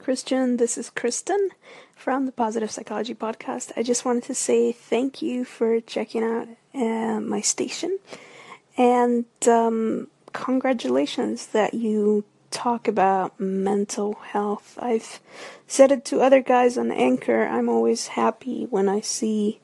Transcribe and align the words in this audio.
Christian. 0.00 0.56
This 0.56 0.78
is 0.78 0.88
Kristen 0.88 1.50
from 1.94 2.24
the 2.24 2.32
Positive 2.32 2.70
Psychology 2.70 3.14
Podcast. 3.14 3.70
I 3.76 3.82
just 3.82 4.06
wanted 4.06 4.24
to 4.24 4.34
say 4.34 4.72
thank 4.72 5.20
you 5.20 5.44
for 5.44 5.78
checking 5.80 6.24
out 6.24 6.48
uh, 6.74 7.20
my 7.20 7.42
station 7.42 7.98
and 8.78 9.26
um, 9.46 10.08
congratulations 10.32 11.48
that 11.48 11.74
you 11.74 12.24
talk 12.50 12.88
about 12.88 13.38
mental 13.38 14.14
health. 14.14 14.78
I've 14.80 15.20
said 15.66 15.92
it 15.92 16.06
to 16.06 16.22
other 16.22 16.40
guys 16.40 16.78
on 16.78 16.90
Anchor. 16.90 17.46
I'm 17.46 17.68
always 17.68 18.08
happy 18.08 18.64
when 18.70 18.88
I 18.88 19.00
see 19.00 19.60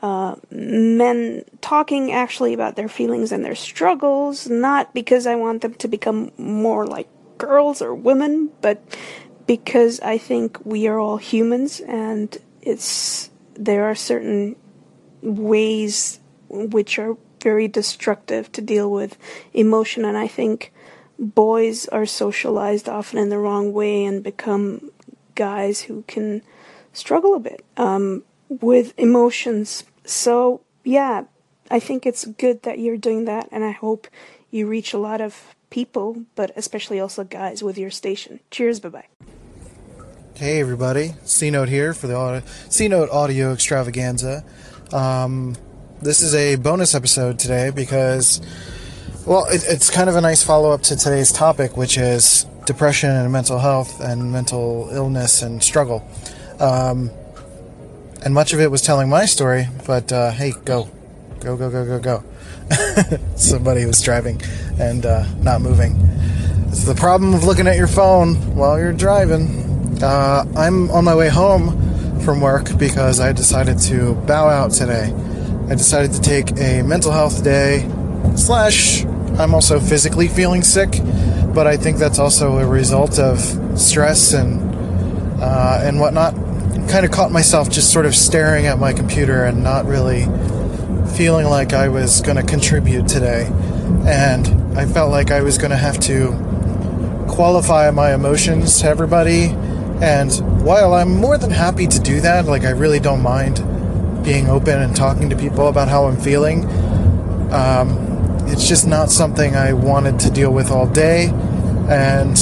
uh, 0.00 0.36
men 0.52 1.44
talking 1.60 2.12
actually 2.12 2.54
about 2.54 2.76
their 2.76 2.88
feelings 2.88 3.32
and 3.32 3.44
their 3.44 3.56
struggles, 3.56 4.48
not 4.48 4.94
because 4.94 5.26
I 5.26 5.34
want 5.34 5.62
them 5.62 5.74
to 5.74 5.88
become 5.88 6.30
more 6.38 6.86
like 6.86 7.08
girls 7.38 7.82
or 7.82 7.94
women, 7.94 8.50
but 8.60 8.80
because 9.46 10.00
I 10.00 10.18
think 10.18 10.58
we 10.64 10.86
are 10.86 10.98
all 10.98 11.16
humans 11.16 11.80
and 11.80 12.36
it's 12.62 13.30
there 13.54 13.84
are 13.84 13.94
certain 13.94 14.56
ways 15.22 16.20
which 16.48 16.98
are 16.98 17.16
very 17.42 17.68
destructive 17.68 18.50
to 18.52 18.62
deal 18.62 18.90
with 18.90 19.18
emotion 19.52 20.04
and 20.04 20.16
I 20.16 20.26
think 20.26 20.72
boys 21.18 21.86
are 21.88 22.06
socialized 22.06 22.88
often 22.88 23.18
in 23.18 23.28
the 23.28 23.38
wrong 23.38 23.72
way 23.72 24.04
and 24.04 24.22
become 24.22 24.90
guys 25.34 25.82
who 25.82 26.02
can 26.06 26.42
struggle 26.92 27.34
a 27.34 27.40
bit 27.40 27.64
um, 27.76 28.22
with 28.48 28.94
emotions. 28.98 29.84
So, 30.04 30.60
yeah, 30.84 31.24
I 31.70 31.80
think 31.80 32.06
it's 32.06 32.24
good 32.24 32.62
that 32.62 32.78
you're 32.78 32.96
doing 32.96 33.24
that, 33.24 33.48
and 33.50 33.64
I 33.64 33.72
hope 33.72 34.06
you 34.54 34.68
reach 34.68 34.94
a 34.94 34.98
lot 34.98 35.20
of 35.20 35.56
people, 35.68 36.24
but 36.36 36.52
especially 36.54 37.00
also 37.00 37.24
guys 37.24 37.62
with 37.62 37.76
your 37.76 37.90
station. 37.90 38.38
Cheers, 38.52 38.78
bye 38.78 38.88
bye. 38.88 39.06
Hey, 40.34 40.60
everybody. 40.60 41.14
C 41.24 41.50
Note 41.50 41.68
here 41.68 41.92
for 41.92 42.06
the 42.06 42.42
C 42.68 42.86
Note 42.86 43.10
Audio 43.10 43.52
Extravaganza. 43.52 44.44
Um, 44.92 45.56
this 46.00 46.20
is 46.20 46.34
a 46.34 46.54
bonus 46.56 46.94
episode 46.94 47.38
today 47.40 47.70
because 47.70 48.40
well, 49.26 49.46
it, 49.46 49.64
it's 49.66 49.90
kind 49.90 50.08
of 50.08 50.14
a 50.14 50.20
nice 50.20 50.44
follow 50.44 50.70
up 50.70 50.82
to 50.82 50.96
today's 50.96 51.32
topic, 51.32 51.76
which 51.76 51.98
is 51.98 52.46
depression 52.64 53.10
and 53.10 53.32
mental 53.32 53.58
health 53.58 54.00
and 54.00 54.30
mental 54.30 54.88
illness 54.92 55.42
and 55.42 55.62
struggle. 55.62 56.06
Um, 56.60 57.10
and 58.24 58.32
much 58.32 58.52
of 58.52 58.60
it 58.60 58.70
was 58.70 58.82
telling 58.82 59.08
my 59.08 59.24
story, 59.24 59.66
but 59.86 60.12
uh, 60.12 60.30
hey, 60.30 60.52
go, 60.64 60.88
go, 61.40 61.56
go, 61.56 61.70
go, 61.70 61.84
go, 61.84 61.98
go. 61.98 62.24
Somebody 63.36 63.84
was 63.84 64.02
driving 64.02 64.40
and 64.78 65.04
uh, 65.06 65.24
not 65.36 65.60
moving. 65.60 65.96
It's 66.68 66.84
the 66.84 66.94
problem 66.94 67.34
of 67.34 67.44
looking 67.44 67.66
at 67.66 67.76
your 67.76 67.86
phone 67.86 68.34
while 68.56 68.78
you're 68.78 68.92
driving. 68.92 70.02
Uh, 70.02 70.44
I'm 70.56 70.90
on 70.90 71.04
my 71.04 71.14
way 71.14 71.28
home 71.28 72.20
from 72.20 72.40
work 72.40 72.76
because 72.78 73.20
I 73.20 73.32
decided 73.32 73.78
to 73.80 74.14
bow 74.26 74.48
out 74.48 74.72
today. 74.72 75.12
I 75.68 75.74
decided 75.74 76.12
to 76.12 76.20
take 76.20 76.50
a 76.58 76.82
mental 76.82 77.12
health 77.12 77.44
day 77.44 77.88
slash 78.36 79.04
I'm 79.38 79.52
also 79.52 79.80
physically 79.80 80.28
feeling 80.28 80.62
sick, 80.62 80.90
but 81.54 81.66
I 81.66 81.76
think 81.76 81.98
that's 81.98 82.18
also 82.18 82.58
a 82.58 82.66
result 82.66 83.18
of 83.18 83.40
stress 83.78 84.32
and 84.32 84.62
uh, 85.40 85.80
and 85.82 85.98
whatnot. 85.98 86.34
Kind 86.88 87.04
of 87.04 87.10
caught 87.10 87.32
myself 87.32 87.68
just 87.68 87.92
sort 87.92 88.06
of 88.06 88.14
staring 88.14 88.66
at 88.66 88.78
my 88.78 88.92
computer 88.92 89.44
and 89.44 89.64
not 89.64 89.86
really 89.86 90.26
feeling 91.14 91.46
like 91.46 91.72
I 91.72 91.88
was 91.88 92.20
going 92.20 92.36
to 92.36 92.42
contribute 92.42 93.06
today, 93.06 93.46
and 94.06 94.78
I 94.78 94.86
felt 94.86 95.10
like 95.10 95.30
I 95.30 95.42
was 95.42 95.58
going 95.58 95.70
to 95.70 95.76
have 95.76 95.98
to 96.00 97.26
qualify 97.28 97.90
my 97.90 98.14
emotions 98.14 98.80
to 98.80 98.88
everybody. 98.88 99.44
And 100.02 100.32
while 100.64 100.92
I'm 100.92 101.10
more 101.10 101.38
than 101.38 101.50
happy 101.50 101.86
to 101.86 102.00
do 102.00 102.20
that, 102.20 102.46
like 102.46 102.64
I 102.64 102.70
really 102.70 102.98
don't 102.98 103.22
mind 103.22 103.62
being 104.24 104.48
open 104.48 104.80
and 104.80 104.96
talking 104.96 105.30
to 105.30 105.36
people 105.36 105.68
about 105.68 105.88
how 105.88 106.06
I'm 106.06 106.16
feeling. 106.16 106.64
Um, 107.52 108.04
it's 108.48 108.68
just 108.68 108.86
not 108.86 109.10
something 109.10 109.54
I 109.54 109.72
wanted 109.72 110.18
to 110.20 110.30
deal 110.30 110.52
with 110.52 110.70
all 110.70 110.86
day, 110.86 111.28
and 111.88 112.36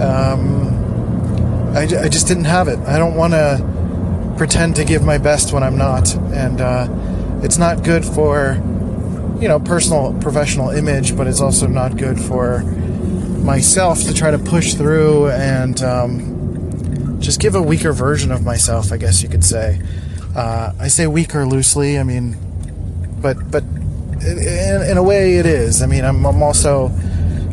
um, 0.00 1.74
I, 1.74 1.82
I, 1.82 2.08
just 2.08 2.26
didn't 2.26 2.44
have 2.44 2.68
it. 2.68 2.78
I 2.80 2.98
don't 2.98 3.14
want 3.14 3.32
to 3.32 4.34
pretend 4.36 4.76
to 4.76 4.84
give 4.84 5.02
my 5.02 5.18
best 5.18 5.52
when 5.52 5.62
I'm 5.62 5.76
not, 5.76 6.14
and 6.14 6.60
uh, 6.60 6.86
it's 7.42 7.58
not 7.58 7.84
good 7.84 8.04
for 8.04 8.54
you 9.40 9.48
know 9.48 9.58
personal 9.58 10.14
professional 10.20 10.70
image, 10.70 11.16
but 11.16 11.26
it's 11.26 11.40
also 11.40 11.66
not 11.66 11.96
good 11.96 12.20
for 12.20 12.60
myself 13.42 14.02
to 14.02 14.14
try 14.14 14.30
to 14.30 14.38
push 14.38 14.74
through 14.74 15.28
and 15.30 15.82
um, 15.82 17.18
just 17.20 17.40
give 17.40 17.54
a 17.54 17.62
weaker 17.62 17.92
version 17.92 18.30
of 18.30 18.44
myself. 18.44 18.92
I 18.92 18.96
guess 18.96 19.22
you 19.22 19.28
could 19.28 19.44
say. 19.44 19.80
Uh, 20.36 20.72
I 20.78 20.88
say 20.88 21.06
weaker 21.06 21.46
loosely. 21.46 21.98
I 21.98 22.02
mean, 22.02 22.36
but 23.20 23.50
but 23.50 23.64
in, 24.22 24.82
in, 24.90 24.96
a 24.96 25.02
way, 25.02 25.36
it 25.38 25.46
is. 25.46 25.82
I 25.82 25.86
mean, 25.86 26.04
I'm, 26.04 26.24
I'm 26.26 26.42
also 26.42 26.88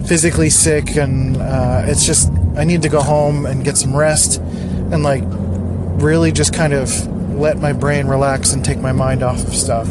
physically 0.06 0.50
sick, 0.50 0.96
and 0.98 1.38
uh, 1.38 1.84
it's 1.86 2.06
just 2.06 2.30
I 2.58 2.66
need 2.66 2.82
to 2.82 2.90
go 2.90 3.02
home 3.02 3.46
and 3.46 3.64
get 3.64 3.78
some 3.78 3.96
rest, 3.96 4.40
and 4.40 5.04
like 5.04 5.24
really 5.26 6.32
just 6.32 6.54
kind 6.54 6.74
of 6.74 6.90
let 7.38 7.58
my 7.58 7.74
brain 7.74 8.08
relax 8.08 8.54
and 8.54 8.64
take 8.64 8.80
my 8.80 8.92
mind 8.92 9.24
off 9.24 9.44
of 9.48 9.54
stuff. 9.54 9.90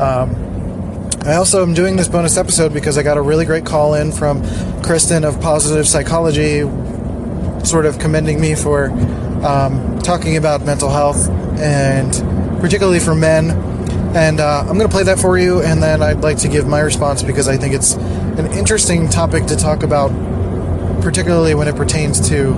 Um, 0.00 1.10
I 1.24 1.34
also 1.34 1.62
am 1.62 1.74
doing 1.74 1.96
this 1.96 2.08
bonus 2.08 2.36
episode 2.36 2.72
because 2.72 2.96
I 2.96 3.02
got 3.02 3.16
a 3.16 3.22
really 3.22 3.44
great 3.44 3.66
call 3.66 3.94
in 3.94 4.12
from 4.12 4.42
Kristen 4.82 5.24
of 5.24 5.40
Positive 5.40 5.86
Psychology, 5.88 6.60
sort 7.64 7.86
of 7.86 7.98
commending 7.98 8.40
me 8.40 8.54
for 8.54 8.90
um, 9.44 9.98
talking 10.00 10.36
about 10.36 10.64
mental 10.64 10.90
health 10.90 11.28
and 11.58 12.12
particularly 12.60 13.00
for 13.00 13.14
men 13.14 13.50
and 14.16 14.40
uh, 14.40 14.60
I'm 14.60 14.78
going 14.78 14.88
to 14.88 14.88
play 14.88 15.02
that 15.02 15.18
for 15.18 15.36
you, 15.36 15.60
and 15.60 15.82
then 15.82 16.02
I'd 16.02 16.22
like 16.22 16.38
to 16.38 16.48
give 16.48 16.66
my 16.66 16.80
response 16.80 17.22
because 17.22 17.48
I 17.48 17.58
think 17.58 17.74
it's 17.74 17.96
an 17.96 18.50
interesting 18.52 19.10
topic 19.10 19.44
to 19.46 19.56
talk 19.56 19.82
about, 19.82 20.08
particularly 21.02 21.54
when 21.54 21.68
it 21.68 21.76
pertains 21.76 22.26
to 22.30 22.54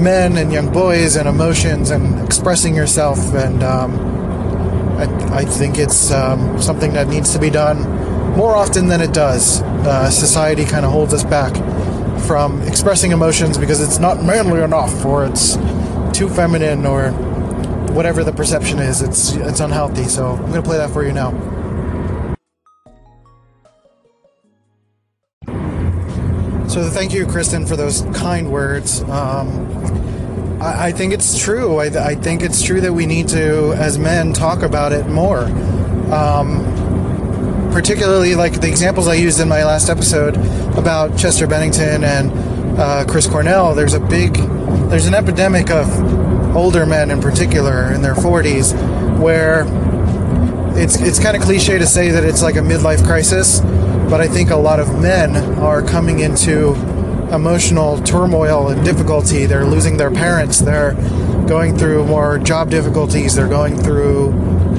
men 0.00 0.36
and 0.36 0.52
young 0.52 0.72
boys 0.72 1.16
and 1.16 1.28
emotions 1.28 1.90
and 1.90 2.24
expressing 2.24 2.74
yourself. 2.74 3.18
And 3.34 3.62
um, 3.62 3.98
I, 4.96 5.38
I, 5.38 5.44
think 5.44 5.78
it's 5.78 6.10
um, 6.10 6.60
something 6.60 6.92
that 6.94 7.08
needs 7.08 7.32
to 7.32 7.38
be 7.38 7.50
done 7.50 7.82
more 8.36 8.56
often 8.56 8.88
than 8.88 9.00
it 9.00 9.12
does. 9.12 9.62
Uh, 9.62 10.10
society 10.10 10.64
kind 10.64 10.84
of 10.84 10.92
holds 10.92 11.14
us 11.14 11.24
back 11.24 11.54
from 12.26 12.62
expressing 12.62 13.12
emotions 13.12 13.58
because 13.58 13.80
it's 13.80 13.98
not 13.98 14.22
manly 14.22 14.62
enough, 14.62 15.04
or 15.04 15.24
it's 15.24 15.56
too 16.16 16.28
feminine, 16.28 16.86
or 16.86 17.10
whatever 17.92 18.22
the 18.24 18.32
perception 18.32 18.78
is, 18.78 19.02
it's 19.02 19.32
it's 19.32 19.60
unhealthy. 19.60 20.04
So 20.04 20.32
I'm 20.32 20.46
gonna 20.46 20.62
play 20.62 20.76
that 20.76 20.90
for 20.90 21.04
you 21.04 21.12
now. 21.12 21.30
So 26.70 26.88
thank 26.88 27.12
you, 27.12 27.26
Kristen, 27.26 27.66
for 27.66 27.74
those 27.74 28.02
kind 28.14 28.52
words. 28.52 29.02
Um, 29.02 30.62
I, 30.62 30.86
I, 30.86 30.92
think 30.92 31.12
it's 31.12 31.36
true. 31.36 31.78
I, 31.78 31.86
I, 31.86 32.14
think 32.14 32.42
it's 32.42 32.62
true 32.62 32.80
that 32.80 32.92
we 32.92 33.06
need 33.06 33.26
to, 33.30 33.72
as 33.72 33.98
men, 33.98 34.32
talk 34.32 34.62
about 34.62 34.92
it 34.92 35.08
more. 35.08 35.46
Um, 36.14 36.62
particularly, 37.72 38.36
like 38.36 38.60
the 38.60 38.68
examples 38.68 39.08
I 39.08 39.14
used 39.14 39.40
in 39.40 39.48
my 39.48 39.64
last 39.64 39.88
episode 39.88 40.36
about 40.78 41.18
Chester 41.18 41.48
Bennington 41.48 42.04
and 42.04 42.78
uh, 42.78 43.04
Chris 43.04 43.26
Cornell. 43.26 43.74
There's 43.74 43.94
a 43.94 44.00
big, 44.00 44.34
there's 44.90 45.06
an 45.06 45.14
epidemic 45.14 45.70
of 45.70 45.88
older 46.54 46.86
men 46.86 47.10
in 47.10 47.20
particular 47.20 47.92
in 47.92 48.00
their 48.00 48.14
40s 48.14 49.18
where 49.18 49.64
it's 50.78 51.00
it's 51.00 51.18
kind 51.18 51.36
of 51.36 51.42
cliche 51.42 51.78
to 51.78 51.86
say 51.86 52.10
that 52.10 52.22
it's 52.22 52.42
like 52.42 52.54
a 52.54 52.60
midlife 52.60 53.04
crisis, 53.04 53.60
but 54.10 54.20
I 54.20 54.28
think 54.28 54.50
a 54.50 54.56
lot 54.56 54.80
of 54.80 55.00
men 55.00 55.36
are 55.58 55.82
coming 55.82 56.18
into 56.18 56.74
emotional 57.32 58.02
turmoil 58.02 58.68
and 58.68 58.84
difficulty. 58.84 59.46
They're 59.46 59.64
losing 59.64 59.96
their 59.96 60.10
parents. 60.10 60.58
They're 60.58 60.94
going 61.46 61.78
through 61.78 62.04
more 62.06 62.38
job 62.38 62.70
difficulties. 62.70 63.36
They're 63.36 63.48
going 63.48 63.78
through 63.78 64.32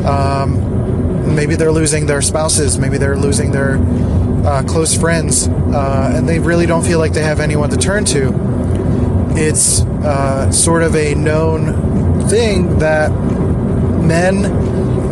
um, 0.06 1.36
maybe 1.36 1.56
they're 1.56 1.72
losing 1.72 2.06
their 2.06 2.22
spouses. 2.22 2.78
Maybe 2.78 2.98
they're 2.98 3.18
losing 3.18 3.52
their 3.52 3.78
uh, 4.46 4.64
close 4.64 4.96
friends, 4.96 5.48
uh, 5.48 6.14
and 6.14 6.28
they 6.28 6.40
really 6.40 6.66
don't 6.66 6.84
feel 6.84 7.00
like 7.00 7.14
they 7.14 7.24
have 7.24 7.40
anyone 7.40 7.70
to 7.70 7.78
turn 7.78 8.06
to 8.06 8.52
it's 9.36 9.82
uh, 9.82 10.52
sort 10.52 10.84
of 10.84 10.96
a 10.96 11.16
known 11.16 12.28
thing 12.28 12.80
that 12.80 13.10
men, 14.02 14.46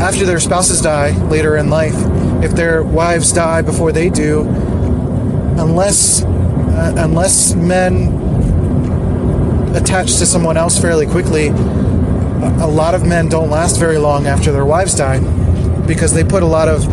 after 0.01 0.25
their 0.25 0.39
spouses 0.39 0.81
die 0.81 1.16
later 1.27 1.57
in 1.57 1.69
life, 1.69 1.95
if 2.44 2.51
their 2.51 2.83
wives 2.83 3.31
die 3.31 3.62
before 3.62 3.91
they 3.91 4.09
do, 4.09 4.41
unless 5.57 6.24
uh, 6.24 6.94
unless 6.97 7.56
men 7.56 8.13
attach 9.75 10.18
to 10.18 10.25
someone 10.25 10.57
else 10.57 10.80
fairly 10.80 11.06
quickly, 11.06 11.47
a 11.47 12.68
lot 12.68 12.95
of 12.95 13.06
men 13.06 13.27
don't 13.27 13.50
last 13.50 13.77
very 13.77 13.97
long 13.97 14.27
after 14.27 14.51
their 14.51 14.65
wives 14.65 14.95
die 14.95 15.19
because 15.86 16.13
they 16.13 16.24
put 16.24 16.44
a 16.44 16.45
lot 16.45 16.68
of 16.68 16.83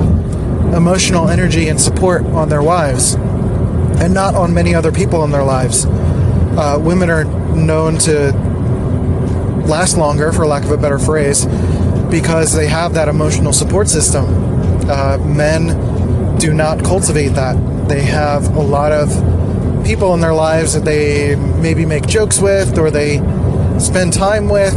emotional 0.74 1.28
energy 1.28 1.68
and 1.68 1.80
support 1.80 2.24
on 2.26 2.48
their 2.48 2.62
wives 2.62 3.14
and 3.14 4.12
not 4.12 4.34
on 4.34 4.52
many 4.52 4.74
other 4.74 4.90
people 4.90 5.24
in 5.24 5.30
their 5.30 5.44
lives 5.44 5.86
uh, 6.56 6.78
women 6.80 7.10
are 7.10 7.24
known 7.54 7.98
to 7.98 8.32
last 9.66 9.96
longer, 9.98 10.32
for 10.32 10.46
lack 10.46 10.64
of 10.64 10.70
a 10.70 10.76
better 10.76 10.98
phrase, 10.98 11.44
because 12.10 12.54
they 12.54 12.66
have 12.66 12.94
that 12.94 13.08
emotional 13.08 13.52
support 13.52 13.88
system. 13.88 14.24
Uh, 14.88 15.18
men 15.24 16.38
do 16.38 16.52
not 16.54 16.84
cultivate 16.84 17.28
that. 17.30 17.56
They 17.88 18.02
have 18.02 18.54
a 18.56 18.60
lot 18.60 18.92
of 18.92 19.08
people 19.84 20.14
in 20.14 20.20
their 20.20 20.34
lives 20.34 20.74
that 20.74 20.84
they 20.84 21.36
maybe 21.36 21.86
make 21.86 22.06
jokes 22.06 22.40
with 22.40 22.78
or 22.78 22.90
they 22.90 23.18
spend 23.78 24.12
time 24.12 24.48
with, 24.48 24.74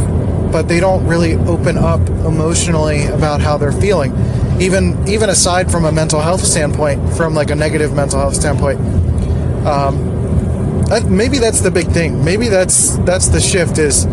but 0.52 0.68
they 0.68 0.80
don't 0.80 1.06
really 1.06 1.34
open 1.34 1.76
up 1.76 2.00
emotionally 2.08 3.06
about 3.06 3.40
how 3.40 3.56
they're 3.56 3.72
feeling. 3.72 4.12
Even 4.60 5.08
even 5.08 5.30
aside 5.30 5.70
from 5.70 5.84
a 5.84 5.92
mental 5.92 6.20
health 6.20 6.42
standpoint, 6.42 7.14
from 7.14 7.34
like 7.34 7.50
a 7.50 7.54
negative 7.54 7.94
mental 7.94 8.18
health 8.18 8.34
standpoint, 8.34 8.78
um, 9.66 10.10
maybe 11.08 11.38
that's 11.38 11.60
the 11.60 11.70
big 11.70 11.88
thing. 11.88 12.24
Maybe 12.24 12.48
that's 12.48 12.96
that's 12.98 13.28
the 13.28 13.40
shift 13.40 13.78
is 13.78 14.04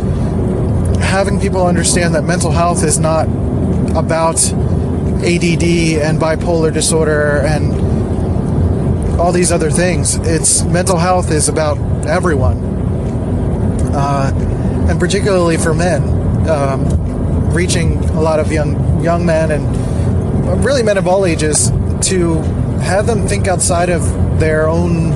having 1.02 1.40
people 1.40 1.66
understand 1.66 2.16
that 2.16 2.24
mental 2.24 2.52
health 2.52 2.84
is 2.84 3.00
not 3.00 3.28
about 3.96 4.38
ADD 5.20 6.02
and 6.02 6.20
bipolar 6.20 6.74
disorder 6.74 7.42
and 7.46 7.74
all 9.20 9.32
these 9.32 9.52
other 9.52 9.72
things. 9.72 10.16
It's 10.16 10.64
mental 10.64 10.98
health 10.98 11.32
is 11.32 11.50
about 11.50 11.78
everyone, 12.06 12.58
uh, 13.94 14.32
and 14.90 15.00
particularly 15.00 15.58
for 15.58 15.74
men, 15.74 16.04
um, 16.50 17.50
reaching 17.52 17.98
a 18.10 18.22
lot 18.22 18.40
of 18.40 18.52
young 18.52 19.04
young 19.04 19.26
men 19.26 19.52
and 19.52 20.64
really 20.64 20.84
men 20.84 20.98
of 20.98 21.08
all 21.08 21.26
ages 21.26 21.72
to 22.02 22.36
have 22.82 23.08
them 23.08 23.28
think 23.28 23.48
outside 23.48 23.90
of 23.90 24.04
their 24.40 24.68
own 24.68 25.14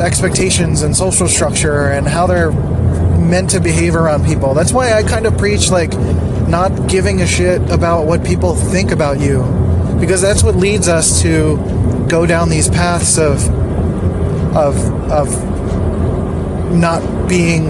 expectations 0.00 0.82
and 0.82 0.96
social 0.96 1.28
structure 1.28 1.86
and 1.88 2.06
how 2.08 2.26
they're 2.26 2.50
meant 2.50 3.50
to 3.50 3.60
behave 3.60 3.94
around 3.94 4.24
people. 4.24 4.52
That's 4.52 4.72
why 4.72 4.92
I 4.92 5.02
kind 5.02 5.26
of 5.26 5.38
preach 5.38 5.70
like 5.70 5.92
not 6.52 6.86
giving 6.86 7.22
a 7.22 7.26
shit 7.26 7.62
about 7.70 8.04
what 8.06 8.22
people 8.22 8.54
think 8.54 8.90
about 8.92 9.18
you 9.18 9.42
because 9.98 10.20
that's 10.20 10.44
what 10.44 10.54
leads 10.54 10.86
us 10.86 11.22
to 11.22 11.56
go 12.10 12.26
down 12.26 12.50
these 12.50 12.68
paths 12.68 13.18
of 13.18 13.48
of 14.54 14.76
of 15.10 15.28
not 16.74 17.00
being 17.26 17.64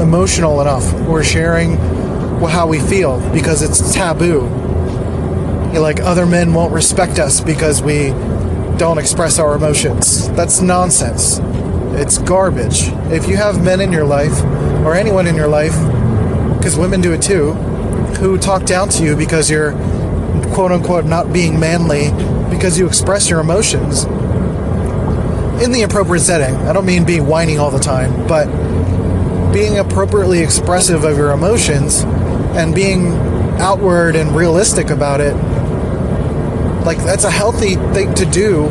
emotional 0.00 0.60
enough 0.60 0.92
or 1.08 1.22
sharing 1.22 1.76
how 2.48 2.66
we 2.66 2.80
feel 2.80 3.20
because 3.32 3.62
it's 3.62 3.94
taboo. 3.94 4.48
You 5.72 5.78
Like 5.78 6.00
other 6.00 6.26
men 6.26 6.52
won't 6.52 6.72
respect 6.74 7.20
us 7.20 7.40
because 7.40 7.80
we 7.82 8.08
don't 8.78 8.98
express 8.98 9.38
our 9.38 9.54
emotions. 9.54 10.28
That's 10.30 10.60
nonsense. 10.60 11.38
It's 12.00 12.18
garbage. 12.18 12.88
If 13.12 13.28
you 13.28 13.36
have 13.36 13.62
men 13.62 13.80
in 13.80 13.92
your 13.92 14.04
life 14.04 14.42
or 14.84 14.96
anyone 14.96 15.28
in 15.28 15.36
your 15.36 15.46
life, 15.46 15.76
because 16.60 16.76
women 16.76 17.00
do 17.00 17.12
it 17.14 17.22
too, 17.22 17.52
who 18.20 18.36
talk 18.36 18.66
down 18.66 18.90
to 18.90 19.02
you 19.02 19.16
because 19.16 19.48
you're 19.48 19.72
quote 20.52 20.72
unquote 20.72 21.06
not 21.06 21.32
being 21.32 21.58
manly 21.58 22.10
because 22.54 22.78
you 22.78 22.86
express 22.86 23.30
your 23.30 23.40
emotions 23.40 24.04
in 25.64 25.72
the 25.72 25.82
appropriate 25.82 26.20
setting. 26.20 26.54
I 26.66 26.74
don't 26.74 26.84
mean 26.84 27.06
being 27.06 27.26
whining 27.26 27.58
all 27.58 27.70
the 27.70 27.78
time, 27.78 28.26
but 28.26 28.44
being 29.54 29.78
appropriately 29.78 30.40
expressive 30.40 31.04
of 31.04 31.16
your 31.16 31.30
emotions 31.30 32.02
and 32.56 32.74
being 32.74 33.08
outward 33.58 34.16
and 34.16 34.36
realistic 34.36 34.90
about 34.90 35.22
it. 35.22 35.34
Like 36.84 36.98
that's 36.98 37.24
a 37.24 37.30
healthy 37.30 37.76
thing 37.94 38.14
to 38.16 38.26
do. 38.26 38.66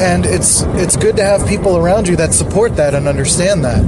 And 0.00 0.24
it's 0.24 0.62
it's 0.62 0.96
good 0.96 1.16
to 1.16 1.22
have 1.22 1.46
people 1.46 1.76
around 1.76 2.08
you 2.08 2.16
that 2.16 2.32
support 2.32 2.76
that 2.76 2.94
and 2.94 3.06
understand 3.06 3.64
that, 3.64 3.84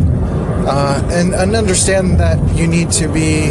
uh, 0.67 1.07
and, 1.13 1.35
and 1.35 1.55
understand 1.55 2.19
that 2.21 2.39
you 2.57 2.67
need 2.67 2.91
to 2.93 3.09
be 3.09 3.51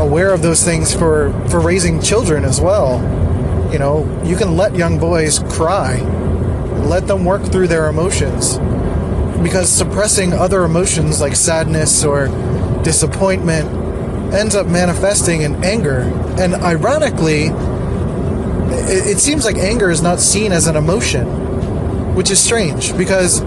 aware 0.00 0.32
of 0.32 0.42
those 0.42 0.62
things 0.62 0.94
for 0.94 1.32
for 1.48 1.60
raising 1.60 2.00
children 2.02 2.44
as 2.44 2.60
well 2.60 3.00
you 3.72 3.78
know, 3.80 4.22
you 4.24 4.36
can 4.36 4.56
let 4.56 4.74
young 4.76 4.98
boys 4.98 5.38
cry, 5.50 5.98
let 6.86 7.06
them 7.06 7.24
work 7.24 7.42
through 7.42 7.68
their 7.68 7.88
emotions. 7.88 8.58
Because 9.42 9.70
suppressing 9.70 10.32
other 10.32 10.64
emotions 10.64 11.20
like 11.20 11.36
sadness 11.36 12.04
or 12.04 12.28
disappointment 12.82 13.68
ends 14.32 14.54
up 14.54 14.66
manifesting 14.66 15.42
in 15.42 15.62
anger. 15.64 16.00
And 16.38 16.54
ironically, 16.54 17.46
it, 18.88 19.16
it 19.16 19.18
seems 19.18 19.44
like 19.44 19.56
anger 19.56 19.90
is 19.90 20.00
not 20.00 20.20
seen 20.20 20.52
as 20.52 20.66
an 20.66 20.76
emotion, 20.76 22.14
which 22.14 22.30
is 22.30 22.42
strange 22.42 22.96
because 22.96 23.42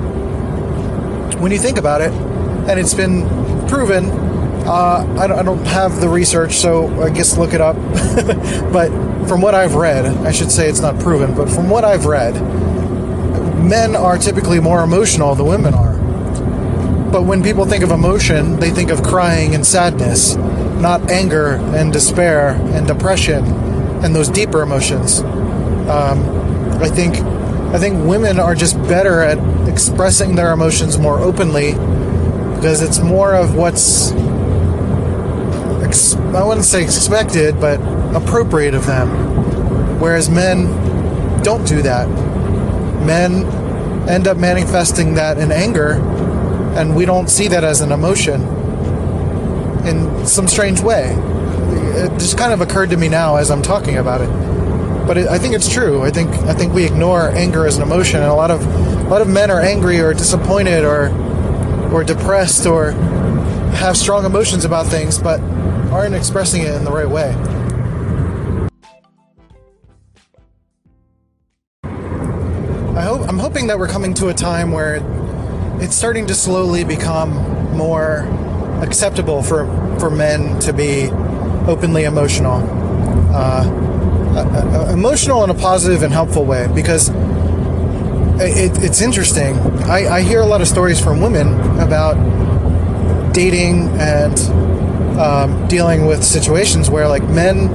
when 1.40 1.52
you 1.52 1.60
think 1.60 1.78
about 1.78 2.02
it, 2.02 2.12
and 2.12 2.80
it's 2.80 2.94
been 2.94 3.28
proven 3.68 4.30
uh, 4.70 5.04
I, 5.18 5.26
don't, 5.26 5.40
I, 5.40 5.42
don't, 5.42 5.66
have 5.66 6.00
the 6.00 6.08
research, 6.08 6.54
so 6.54 7.02
I 7.02 7.10
guess 7.10 7.38
look 7.38 7.54
it 7.54 7.62
up. 7.62 7.76
but 8.72 8.90
from 9.28 9.42
what 9.42 9.56
I've 9.56 9.74
read, 9.74 10.06
I 10.06 10.32
should 10.32 10.52
say 10.52 10.70
it's 10.70 10.82
not 10.82 11.00
proven, 11.00 11.34
but 11.34 11.50
from 11.50 11.70
what 11.70 11.84
I've 11.84 12.06
read, 12.06 12.36
men 13.64 13.96
are 13.96 14.18
typically 14.18 14.60
more 14.60 14.84
emotional 14.84 15.34
than 15.34 15.48
women 15.48 15.74
are. 15.74 15.98
But 17.12 17.24
when 17.24 17.42
people 17.42 17.66
think 17.66 17.84
of 17.84 17.90
emotion, 17.90 18.60
they 18.60 18.70
think 18.70 18.92
of 18.92 19.02
crying 19.02 19.56
and 19.56 19.66
sadness, 19.66 20.36
not 20.36 21.10
anger 21.10 21.56
and 21.76 21.92
despair 21.92 22.50
and 22.50 22.86
depression 22.86 23.44
and 24.04 24.16
those 24.16 24.30
deeper 24.30 24.62
emotions. 24.62 25.22
Um, 25.90 26.20
I 26.80 26.90
think 26.90 27.18
I 27.74 27.78
think 27.78 28.04
women 28.06 28.40
are 28.40 28.56
just 28.56 28.82
better 28.84 29.22
at 29.22 29.38
expressing 29.70 30.36
their 30.36 30.52
emotions 30.52 30.98
more 30.98 31.20
openly 31.20 31.74
because 32.56 32.82
it's 32.82 33.00
more 33.00 33.36
of 33.36 33.56
what's 33.56 34.12
ex- 35.84 36.16
I 36.16 36.44
wouldn't 36.44 36.66
say 36.66 36.84
expected, 36.84 37.60
but 37.62 37.80
appropriate 38.16 38.74
of 38.74 38.86
them. 38.86 40.00
Whereas 40.00 40.30
men 40.30 40.66
don't 41.44 41.68
do 41.68 41.82
that. 41.84 42.08
Men 43.06 43.46
end 44.10 44.28
up 44.28 44.38
manifesting 44.38 45.14
that 45.16 45.38
in 45.38 45.52
anger, 45.52 45.94
and 46.76 46.96
we 46.96 47.06
don't 47.06 47.30
see 47.30 47.48
that 47.50 47.64
as 47.64 47.82
an 47.82 47.92
emotion 47.92 48.42
in 49.86 50.26
some 50.26 50.48
strange 50.48 50.82
way. 50.82 51.16
It 51.96 52.12
just 52.20 52.38
kind 52.38 52.52
of 52.52 52.62
occurred 52.62 52.90
to 52.90 52.98
me 52.98 53.10
now 53.10 53.36
as 53.36 53.52
I'm 53.52 53.62
talking 53.62 53.98
about 53.98 54.22
it. 54.22 54.49
But 55.10 55.18
it, 55.18 55.28
I 55.28 55.40
think 55.40 55.56
it's 55.56 55.68
true. 55.68 56.04
I 56.04 56.12
think 56.12 56.30
I 56.46 56.54
think 56.54 56.72
we 56.72 56.86
ignore 56.86 57.32
anger 57.32 57.66
as 57.66 57.78
an 57.78 57.82
emotion, 57.82 58.18
and 58.22 58.30
a 58.30 58.36
lot 58.36 58.52
of 58.52 58.64
a 58.64 59.10
lot 59.10 59.24
of 59.24 59.28
men 59.28 59.50
are 59.50 59.60
angry 59.60 60.00
or 60.00 60.14
disappointed 60.14 60.86
or 60.86 61.10
or 61.92 62.04
depressed 62.04 62.68
or 62.68 62.92
have 63.82 63.98
strong 63.98 64.24
emotions 64.24 64.66
about 64.66 64.86
things, 64.86 65.18
but 65.18 65.40
aren't 65.92 66.14
expressing 66.14 66.62
it 66.62 66.76
in 66.76 66.84
the 66.84 66.92
right 66.92 67.10
way. 67.10 67.30
I 72.96 73.02
hope 73.02 73.28
I'm 73.28 73.40
hoping 73.40 73.66
that 73.66 73.80
we're 73.80 73.88
coming 73.88 74.14
to 74.14 74.28
a 74.28 74.34
time 74.36 74.72
where 74.72 74.98
it's 75.82 75.96
starting 75.96 76.28
to 76.28 76.36
slowly 76.36 76.84
become 76.84 77.32
more 77.76 78.28
acceptable 78.84 79.42
for 79.42 79.66
for 80.00 80.12
men 80.12 80.60
to 80.60 80.72
be 80.72 81.10
openly 81.68 82.04
emotional, 82.04 82.62
uh, 83.34 83.99
uh, 84.40 84.90
uh 84.90 84.94
emotional 84.94 85.44
in 85.44 85.50
a 85.50 85.54
positive 85.54 86.04
and 86.04 86.14
helpful 86.14 86.46
way. 86.46 86.68
Because 86.74 87.10
it, 88.42 88.84
it's 88.84 89.02
interesting. 89.02 89.58
I, 89.84 90.18
I 90.18 90.22
hear 90.22 90.42
a 90.42 90.46
lot 90.46 90.62
of 90.62 90.68
stories 90.68 91.00
from 91.00 91.22
women 91.22 91.54
about 91.80 92.14
dating 93.34 93.90
and 94.00 94.40
um, 95.20 95.68
dealing 95.68 96.06
with 96.06 96.24
situations 96.24 96.90
where 96.90 97.08
like 97.08 97.24
men 97.24 97.70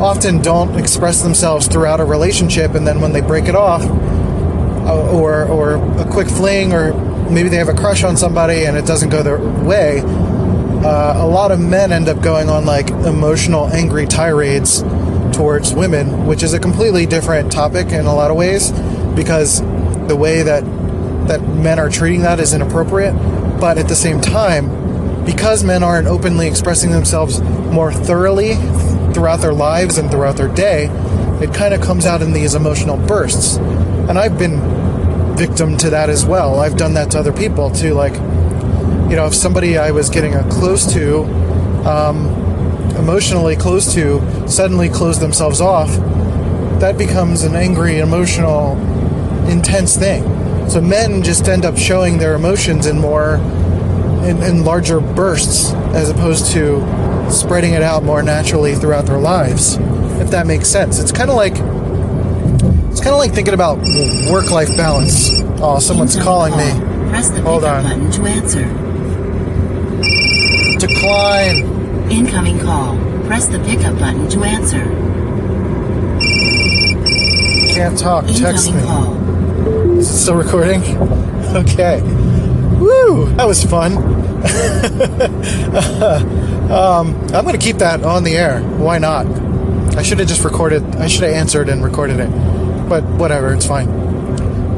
often 0.00 0.42
don't 0.42 0.78
express 0.78 1.22
themselves 1.22 1.68
throughout 1.68 2.00
a 2.00 2.04
relationship, 2.04 2.74
and 2.74 2.86
then 2.86 3.00
when 3.00 3.12
they 3.12 3.20
break 3.20 3.46
it 3.46 3.54
off, 3.54 3.82
uh, 3.82 5.12
or 5.12 5.44
or 5.44 5.74
a 6.00 6.04
quick 6.04 6.28
fling, 6.28 6.72
or 6.72 6.92
maybe 7.30 7.48
they 7.48 7.56
have 7.56 7.68
a 7.68 7.74
crush 7.74 8.02
on 8.02 8.16
somebody 8.16 8.64
and 8.64 8.76
it 8.76 8.84
doesn't 8.86 9.10
go 9.10 9.22
their 9.22 9.38
way. 9.38 10.02
Uh, 10.84 11.24
a 11.24 11.26
lot 11.26 11.52
of 11.52 11.60
men 11.60 11.92
end 11.92 12.08
up 12.08 12.20
going 12.20 12.48
on 12.48 12.64
like 12.66 12.90
emotional, 12.90 13.68
angry 13.68 14.06
tirades 14.06 14.82
towards 15.32 15.74
women, 15.74 16.26
which 16.26 16.42
is 16.42 16.52
a 16.54 16.58
completely 16.58 17.06
different 17.06 17.50
topic 17.50 17.88
in 17.88 18.06
a 18.06 18.14
lot 18.14 18.30
of 18.30 18.36
ways, 18.36 18.72
because 19.14 19.60
the 20.08 20.16
way 20.16 20.42
that 20.42 20.64
that 21.28 21.40
men 21.40 21.78
are 21.78 21.88
treating 21.88 22.22
that 22.22 22.40
is 22.40 22.52
inappropriate. 22.52 23.14
But 23.60 23.78
at 23.78 23.88
the 23.88 23.94
same 23.94 24.20
time, 24.20 25.24
because 25.24 25.62
men 25.62 25.82
aren't 25.82 26.08
openly 26.08 26.48
expressing 26.48 26.90
themselves 26.90 27.40
more 27.40 27.92
thoroughly 27.92 28.54
throughout 29.14 29.36
their 29.36 29.52
lives 29.52 29.98
and 29.98 30.10
throughout 30.10 30.36
their 30.36 30.48
day, 30.48 30.86
it 31.40 31.54
kind 31.54 31.72
of 31.72 31.80
comes 31.80 32.06
out 32.06 32.22
in 32.22 32.32
these 32.32 32.54
emotional 32.54 32.96
bursts. 32.96 33.56
And 33.56 34.18
I've 34.18 34.36
been 34.38 34.60
victim 35.36 35.76
to 35.78 35.90
that 35.90 36.10
as 36.10 36.26
well. 36.26 36.58
I've 36.58 36.76
done 36.76 36.94
that 36.94 37.12
to 37.12 37.18
other 37.20 37.32
people 37.32 37.70
too. 37.70 37.94
Like, 37.94 38.14
you 38.14 39.16
know, 39.16 39.26
if 39.26 39.34
somebody 39.34 39.78
I 39.78 39.92
was 39.92 40.10
getting 40.10 40.32
close 40.50 40.92
to, 40.92 41.22
um, 41.88 42.41
emotionally 42.96 43.56
close 43.56 43.92
to, 43.94 44.48
suddenly 44.48 44.88
close 44.88 45.18
themselves 45.18 45.60
off, 45.60 45.88
that 46.80 46.98
becomes 46.98 47.42
an 47.42 47.54
angry, 47.54 47.98
emotional, 47.98 48.76
intense 49.48 49.96
thing. 49.96 50.22
So 50.68 50.80
men 50.80 51.22
just 51.22 51.48
end 51.48 51.64
up 51.64 51.76
showing 51.76 52.18
their 52.18 52.34
emotions 52.34 52.86
in 52.86 52.98
more 52.98 53.36
in, 54.24 54.42
in 54.42 54.64
larger 54.64 55.00
bursts 55.00 55.72
as 55.94 56.08
opposed 56.08 56.52
to 56.52 56.80
spreading 57.30 57.72
it 57.74 57.82
out 57.82 58.04
more 58.04 58.22
naturally 58.22 58.74
throughout 58.74 59.06
their 59.06 59.18
lives. 59.18 59.76
If 60.20 60.30
that 60.30 60.46
makes 60.46 60.68
sense, 60.68 60.98
it's 60.98 61.12
kind 61.12 61.30
of 61.30 61.36
like 61.36 61.54
it's 62.90 63.00
kind 63.00 63.14
of 63.14 63.18
like 63.18 63.32
thinking 63.32 63.54
about 63.54 63.78
work-life 64.30 64.76
balance. 64.76 65.30
Oh, 65.60 65.78
someone's 65.80 66.16
calling 66.16 66.52
me. 66.56 67.08
Press 67.10 67.30
the 67.30 67.42
Hold 67.42 67.64
on. 67.64 67.82
button 67.82 68.10
to 68.12 68.22
answer. 68.22 68.64
Decline. 70.78 71.81
Incoming 72.10 72.58
call. 72.60 72.96
Press 73.26 73.46
the 73.46 73.58
pickup 73.60 73.98
button 73.98 74.28
to 74.30 74.42
answer. 74.44 74.84
Can't 77.74 77.98
talk. 77.98 78.26
Text 78.26 78.68
Incoming 78.68 78.84
me. 78.84 78.90
call. 78.90 79.98
Is 79.98 80.10
it 80.10 80.16
still 80.18 80.36
recording? 80.36 80.82
Okay. 81.52 82.00
Woo! 82.80 83.26
That 83.34 83.46
was 83.46 83.62
fun. 83.62 83.92
um, 86.72 87.14
I'm 87.34 87.44
going 87.44 87.52
to 87.52 87.58
keep 87.58 87.76
that 87.76 88.02
on 88.02 88.24
the 88.24 88.38
air. 88.38 88.62
Why 88.62 88.96
not? 88.96 89.26
I 89.94 90.02
should 90.02 90.18
have 90.18 90.28
just 90.28 90.44
recorded. 90.44 90.82
I 90.96 91.08
should 91.08 91.24
have 91.24 91.34
answered 91.34 91.68
and 91.68 91.84
recorded 91.84 92.20
it. 92.20 92.30
But 92.88 93.04
whatever, 93.04 93.52
it's 93.52 93.66
fine. 93.66 93.86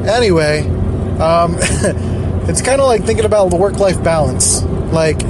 Anyway, 0.09 0.67
um, 1.21 1.55
it's 2.49 2.61
kind 2.61 2.81
of 2.81 2.89
like 2.89 3.05
thinking 3.05 3.25
about 3.25 3.51
the 3.51 3.57
work-life 3.57 4.03
balance. 4.03 4.65
Like 4.93 5.23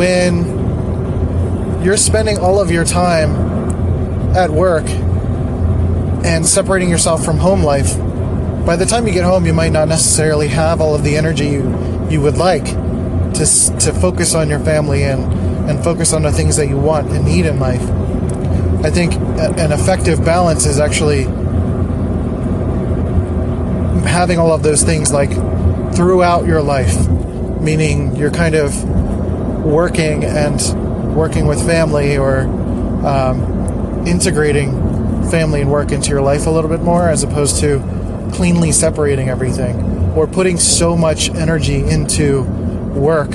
when 0.00 1.84
you're 1.84 1.98
spending 1.98 2.38
all 2.38 2.58
of 2.58 2.70
your 2.70 2.86
time 2.86 3.36
at 4.34 4.48
work 4.48 4.88
and 6.24 6.46
separating 6.46 6.88
yourself 6.88 7.22
from 7.22 7.36
home 7.36 7.62
life, 7.62 7.98
by 8.64 8.76
the 8.76 8.86
time 8.86 9.06
you 9.06 9.12
get 9.12 9.24
home, 9.24 9.44
you 9.44 9.52
might 9.52 9.72
not 9.72 9.88
necessarily 9.88 10.48
have 10.48 10.80
all 10.80 10.94
of 10.94 11.04
the 11.04 11.18
energy 11.18 11.48
you, 11.48 12.08
you 12.08 12.18
would 12.18 12.38
like 12.38 12.64
to, 12.64 13.76
to 13.78 13.92
focus 14.00 14.34
on 14.34 14.48
your 14.48 14.60
family 14.60 15.02
and, 15.02 15.22
and 15.68 15.84
focus 15.84 16.14
on 16.14 16.22
the 16.22 16.32
things 16.32 16.56
that 16.56 16.68
you 16.68 16.78
want 16.78 17.10
and 17.10 17.26
need 17.26 17.44
in 17.44 17.60
life. 17.60 17.82
I 18.82 18.88
think 18.88 19.12
an 19.12 19.70
effective 19.70 20.24
balance 20.24 20.64
is 20.64 20.80
actually 20.80 21.24
having 24.08 24.38
all 24.38 24.52
of 24.52 24.62
those 24.62 24.82
things 24.82 25.12
like 25.12 25.30
throughout 25.94 26.46
your 26.46 26.62
life, 26.62 27.06
meaning 27.60 28.16
you're 28.16 28.30
kind 28.30 28.54
of 28.54 28.72
working 29.64 30.24
and 30.24 31.14
working 31.14 31.46
with 31.46 31.64
family 31.66 32.16
or 32.16 32.40
um, 33.06 34.06
integrating 34.06 34.72
family 35.30 35.60
and 35.60 35.70
work 35.70 35.92
into 35.92 36.10
your 36.10 36.22
life 36.22 36.46
a 36.46 36.50
little 36.50 36.70
bit 36.70 36.80
more 36.80 37.08
as 37.08 37.22
opposed 37.22 37.60
to 37.60 37.78
cleanly 38.32 38.72
separating 38.72 39.28
everything 39.28 39.76
or 40.16 40.26
putting 40.26 40.58
so 40.58 40.96
much 40.96 41.30
energy 41.30 41.84
into 41.88 42.42
work 42.94 43.30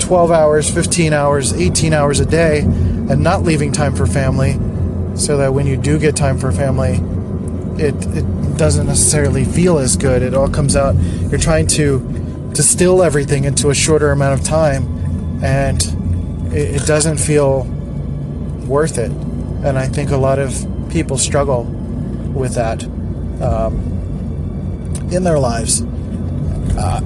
12 0.00 0.30
hours, 0.30 0.70
15 0.70 1.12
hours, 1.12 1.52
18 1.52 1.92
hours 1.92 2.20
a 2.20 2.26
day 2.26 2.60
and 2.60 3.22
not 3.22 3.42
leaving 3.42 3.72
time 3.72 3.94
for 3.94 4.06
family 4.06 4.58
so 5.14 5.36
that 5.36 5.52
when 5.52 5.66
you 5.66 5.76
do 5.76 5.98
get 5.98 6.16
time 6.16 6.38
for 6.38 6.50
family, 6.52 7.00
it, 7.82 7.94
it 8.16 8.56
doesn't 8.56 8.86
necessarily 8.86 9.44
feel 9.44 9.78
as 9.78 9.96
good. 9.96 10.22
It 10.22 10.34
all 10.34 10.48
comes 10.48 10.76
out. 10.76 10.94
You're 10.96 11.40
trying 11.40 11.66
to 11.68 12.00
distill 12.52 13.02
everything 13.02 13.44
into 13.44 13.70
a 13.70 13.74
shorter 13.74 14.10
amount 14.10 14.38
of 14.40 14.46
time, 14.46 14.84
and 15.42 15.82
it, 16.52 16.82
it 16.82 16.86
doesn't 16.86 17.18
feel 17.18 17.64
worth 18.66 18.98
it. 18.98 19.10
And 19.10 19.78
I 19.78 19.86
think 19.86 20.10
a 20.10 20.16
lot 20.16 20.38
of 20.38 20.54
people 20.90 21.18
struggle 21.18 21.64
with 21.64 22.54
that 22.54 22.82
um, 23.42 23.74
in 25.10 25.24
their 25.24 25.38
lives. 25.38 25.82
Uh, 26.76 27.00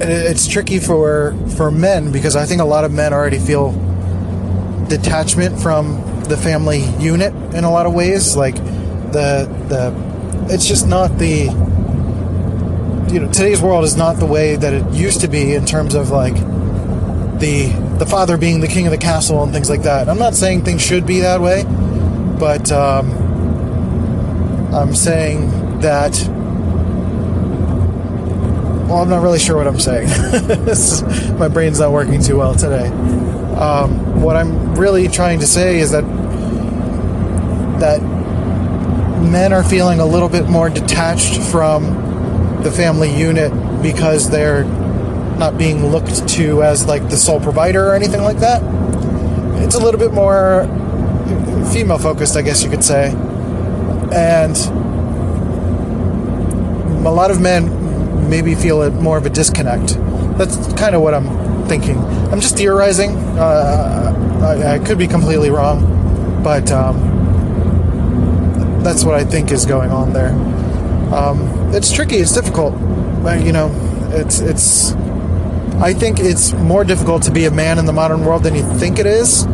it's 0.00 0.48
tricky 0.48 0.78
for 0.78 1.34
for 1.56 1.70
men 1.70 2.12
because 2.12 2.34
I 2.34 2.44
think 2.44 2.60
a 2.60 2.64
lot 2.64 2.84
of 2.84 2.92
men 2.92 3.12
already 3.12 3.38
feel 3.38 3.72
detachment 4.88 5.60
from 5.60 6.24
the 6.24 6.36
family 6.36 6.80
unit 6.98 7.32
in 7.54 7.64
a 7.64 7.70
lot 7.70 7.86
of 7.86 7.94
ways. 7.94 8.36
Like 8.36 8.56
the 8.56 9.48
the 9.68 10.52
it's 10.52 10.66
just 10.66 10.86
not 10.86 11.18
the 11.18 11.44
you 13.12 13.20
know 13.20 13.30
today's 13.30 13.60
world 13.60 13.84
is 13.84 13.96
not 13.96 14.18
the 14.18 14.26
way 14.26 14.56
that 14.56 14.72
it 14.72 14.92
used 14.92 15.20
to 15.20 15.28
be 15.28 15.54
in 15.54 15.64
terms 15.64 15.94
of 15.94 16.10
like 16.10 16.36
the 17.42 17.66
the 17.98 18.06
father 18.06 18.36
being 18.38 18.60
the 18.60 18.68
king 18.68 18.86
of 18.86 18.92
the 18.92 18.98
castle 18.98 19.42
and 19.42 19.52
things 19.52 19.68
like 19.68 19.82
that. 19.82 20.08
I'm 20.08 20.18
not 20.18 20.34
saying 20.34 20.64
things 20.64 20.80
should 20.80 21.04
be 21.04 21.20
that 21.20 21.40
way, 21.40 21.64
but 22.38 22.70
um, 22.72 23.10
I'm 24.72 24.94
saying 24.94 25.80
that. 25.80 26.12
Well, 28.88 29.02
I'm 29.02 29.08
not 29.08 29.22
really 29.22 29.38
sure 29.38 29.56
what 29.56 29.66
I'm 29.66 29.80
saying. 29.80 30.08
My 31.38 31.48
brain's 31.48 31.80
not 31.80 31.92
working 31.92 32.22
too 32.22 32.38
well 32.38 32.54
today. 32.54 32.88
Um, 33.56 34.22
what 34.22 34.36
I'm 34.36 34.74
really 34.76 35.08
trying 35.08 35.40
to 35.40 35.46
say 35.46 35.80
is 35.80 35.90
that 35.90 36.04
that 37.80 38.00
men 39.22 39.52
are 39.52 39.64
feeling 39.64 39.98
a 39.98 40.06
little 40.06 40.28
bit 40.28 40.48
more 40.48 40.68
detached 40.70 41.40
from 41.50 42.60
the 42.62 42.70
family 42.70 43.12
unit 43.16 43.50
because 43.82 44.30
they're 44.30 44.64
not 45.42 45.58
being 45.58 45.86
looked 45.86 46.28
to 46.28 46.62
as 46.62 46.86
like 46.86 47.02
the 47.08 47.16
sole 47.16 47.40
provider 47.40 47.84
or 47.88 47.94
anything 47.96 48.22
like 48.22 48.38
that. 48.38 48.62
It's 49.64 49.74
a 49.74 49.80
little 49.80 49.98
bit 49.98 50.12
more 50.12 50.66
female 51.72 51.98
focused, 51.98 52.36
I 52.36 52.42
guess 52.42 52.62
you 52.62 52.70
could 52.70 52.84
say. 52.84 53.08
And 54.12 54.56
a 57.04 57.10
lot 57.10 57.32
of 57.32 57.40
men 57.40 58.30
maybe 58.30 58.54
feel 58.54 58.82
it 58.82 58.92
more 58.92 59.18
of 59.18 59.26
a 59.26 59.30
disconnect. 59.30 59.96
That's 60.38 60.72
kind 60.74 60.94
of 60.94 61.02
what 61.02 61.12
I'm 61.12 61.66
thinking. 61.66 61.98
I'm 62.30 62.40
just 62.40 62.56
theorizing. 62.56 63.16
Uh, 63.36 64.38
I, 64.44 64.74
I 64.74 64.78
could 64.78 64.98
be 64.98 65.08
completely 65.08 65.50
wrong, 65.50 66.42
but 66.44 66.70
um, 66.70 66.96
that's 68.84 69.02
what 69.02 69.16
I 69.16 69.24
think 69.24 69.50
is 69.50 69.66
going 69.66 69.90
on 69.90 70.12
there. 70.12 70.30
Um, 71.12 71.74
it's 71.74 71.90
tricky. 71.90 72.18
It's 72.18 72.32
difficult. 72.32 72.74
Uh, 73.26 73.40
You 73.44 73.52
know, 73.52 73.72
it's 74.12 74.38
it's. 74.38 74.94
I 75.82 75.94
think 75.94 76.20
it's 76.20 76.52
more 76.52 76.84
difficult 76.84 77.24
to 77.24 77.32
be 77.32 77.44
a 77.46 77.50
man 77.50 77.80
in 77.80 77.86
the 77.86 77.92
modern 77.92 78.24
world 78.24 78.44
than 78.44 78.54
you 78.54 78.62
think 78.78 79.00
it 79.00 79.06
is. 79.06 79.46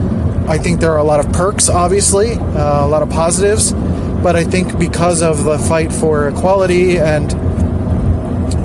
I 0.47 0.59
think 0.59 0.79
there 0.79 0.93
are 0.93 0.99
a 0.99 1.05
lot 1.05 1.25
of 1.25 1.33
perks, 1.33 1.71
obviously, 1.71 2.33
uh, 2.33 2.85
a 2.85 2.87
lot 2.87 3.01
of 3.01 3.09
positives, 3.09 3.73
but 3.73 4.37
I 4.37 4.45
think 4.45 4.79
because 4.79 5.23
of 5.23 5.45
the 5.45 5.59
fight 5.59 5.91
for 5.91 6.29
equality 6.29 6.99
and 6.99 7.33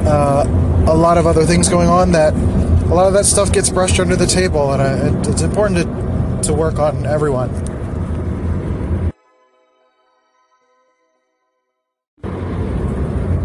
uh, 0.06 0.44
a 0.88 0.94
lot 0.94 1.18
of 1.18 1.26
other 1.26 1.46
things 1.46 1.70
going 1.70 1.88
on, 1.88 2.12
that 2.12 2.34
a 2.34 2.94
lot 2.94 3.08
of 3.08 3.14
that 3.14 3.24
stuff 3.26 3.54
gets 3.54 3.70
brushed 3.70 3.98
under 3.98 4.18
the 4.18 4.28
table, 4.28 4.74
and 4.74 5.26
it, 5.26 5.30
it's 5.30 5.42
important 5.42 5.80
to 5.80 6.04
to 6.44 6.54
work 6.54 6.80
on 6.80 7.06
everyone. 7.06 7.50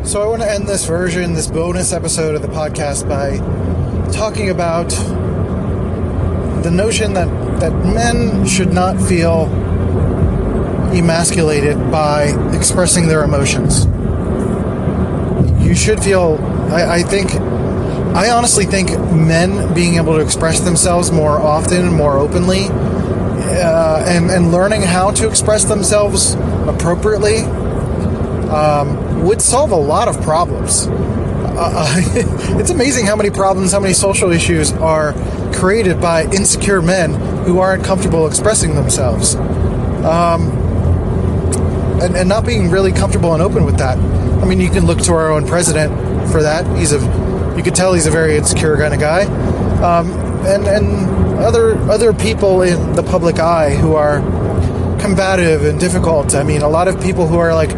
So 0.08 0.22
I 0.22 0.26
want 0.26 0.40
to 0.40 0.50
end 0.50 0.66
this 0.66 0.86
version, 0.86 1.34
this 1.34 1.48
bonus 1.48 1.92
episode 1.92 2.34
of 2.34 2.40
the 2.40 2.48
podcast 2.48 3.06
by 3.06 3.36
talking 4.10 4.48
about 4.48 4.88
the 6.62 6.70
notion 6.70 7.12
that 7.12 7.28
that 7.60 7.74
men 7.84 8.46
should 8.46 8.72
not 8.72 8.98
feel 9.02 9.44
emasculated 10.94 11.76
by 11.90 12.28
expressing 12.56 13.06
their 13.06 13.22
emotions. 13.22 13.84
You 15.62 15.74
should 15.74 16.00
feel. 16.02 16.38
I, 16.72 17.00
I 17.00 17.02
think. 17.02 17.34
I 18.16 18.30
honestly 18.30 18.64
think 18.64 18.88
men 19.12 19.74
being 19.74 19.96
able 19.96 20.16
to 20.16 20.24
express 20.24 20.60
themselves 20.60 21.12
more 21.12 21.38
often 21.38 21.84
and 21.84 21.94
more 21.94 22.16
openly, 22.16 22.64
uh, 22.70 24.06
and 24.08 24.30
and 24.30 24.52
learning 24.52 24.80
how 24.80 25.10
to 25.10 25.28
express 25.28 25.66
themselves 25.66 26.32
appropriately 26.66 27.42
um, 28.50 29.24
would 29.24 29.42
solve 29.42 29.70
a 29.70 29.76
lot 29.76 30.08
of 30.08 30.20
problems. 30.22 30.86
Uh, 30.88 31.94
it's 32.60 32.70
amazing 32.70 33.06
how 33.06 33.16
many 33.16 33.30
problems, 33.30 33.72
how 33.72 33.80
many 33.80 33.94
social 33.94 34.30
issues 34.30 34.72
are 34.72 35.12
created 35.54 36.00
by 36.00 36.24
insecure 36.24 36.80
men 36.80 37.14
who 37.44 37.58
aren't 37.58 37.84
comfortable 37.84 38.26
expressing 38.26 38.74
themselves. 38.74 39.34
Um, 39.34 40.56
and, 42.00 42.16
and 42.16 42.28
not 42.28 42.46
being 42.46 42.70
really 42.70 42.92
comfortable 42.92 43.34
and 43.34 43.42
open 43.42 43.64
with 43.64 43.78
that. 43.78 43.98
I 43.98 44.44
mean, 44.44 44.60
you 44.60 44.70
can 44.70 44.86
look 44.86 45.00
to 45.02 45.12
our 45.12 45.32
own 45.32 45.46
president 45.46 45.92
for 46.30 46.42
that. 46.42 46.64
He's 46.76 46.92
a, 46.92 47.00
you 47.56 47.62
could 47.62 47.74
tell 47.74 47.92
he's 47.92 48.06
a 48.06 48.10
very 48.10 48.36
insecure 48.36 48.76
kind 48.76 48.94
of 48.94 49.00
guy. 49.00 49.24
Um, 49.82 50.10
and 50.46 50.66
and 50.66 51.38
other 51.38 51.76
other 51.90 52.12
people 52.12 52.62
in 52.62 52.94
the 52.94 53.02
public 53.02 53.38
eye 53.38 53.74
who 53.74 53.94
are 53.94 54.20
combative 55.00 55.64
and 55.64 55.78
difficult. 55.78 56.34
I 56.34 56.42
mean, 56.42 56.62
a 56.62 56.68
lot 56.68 56.88
of 56.88 57.00
people 57.00 57.26
who 57.26 57.38
are 57.38 57.54
like 57.54 57.70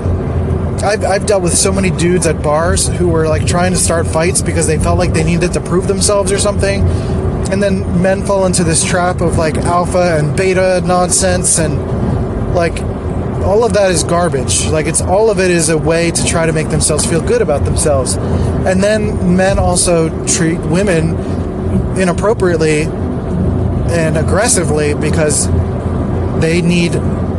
I've, 0.82 1.04
I've 1.04 1.26
dealt 1.26 1.42
with 1.42 1.54
so 1.54 1.72
many 1.72 1.90
dudes 1.90 2.26
at 2.26 2.42
bars 2.42 2.88
who 2.88 3.08
were 3.08 3.28
like 3.28 3.46
trying 3.46 3.72
to 3.72 3.78
start 3.78 4.06
fights 4.06 4.40
because 4.40 4.66
they 4.66 4.78
felt 4.78 4.98
like 4.98 5.12
they 5.12 5.24
needed 5.24 5.52
to 5.52 5.60
prove 5.60 5.86
themselves 5.86 6.32
or 6.32 6.38
something. 6.38 6.82
And 7.50 7.62
then 7.62 8.02
men 8.02 8.24
fall 8.24 8.46
into 8.46 8.64
this 8.64 8.82
trap 8.84 9.20
of 9.20 9.36
like 9.36 9.56
alpha 9.56 10.16
and 10.18 10.34
beta 10.36 10.82
nonsense 10.86 11.58
and 11.58 12.54
like 12.54 12.80
all 13.42 13.64
of 13.64 13.74
that 13.74 13.90
is 13.90 14.04
garbage. 14.04 14.66
Like 14.66 14.86
it's 14.86 15.02
all 15.02 15.30
of 15.30 15.38
it 15.38 15.50
is 15.50 15.68
a 15.68 15.76
way 15.76 16.10
to 16.10 16.24
try 16.24 16.46
to 16.46 16.52
make 16.52 16.70
themselves 16.70 17.04
feel 17.04 17.20
good 17.20 17.42
about 17.42 17.64
themselves. 17.64 18.16
And 18.16 18.82
then 18.82 19.36
men 19.36 19.58
also 19.58 20.08
treat 20.26 20.58
women 20.60 21.16
inappropriately 21.98 22.82
and 22.82 24.16
aggressively 24.16 24.94
because 24.94 25.48
they 26.40 26.62
need 26.62 26.94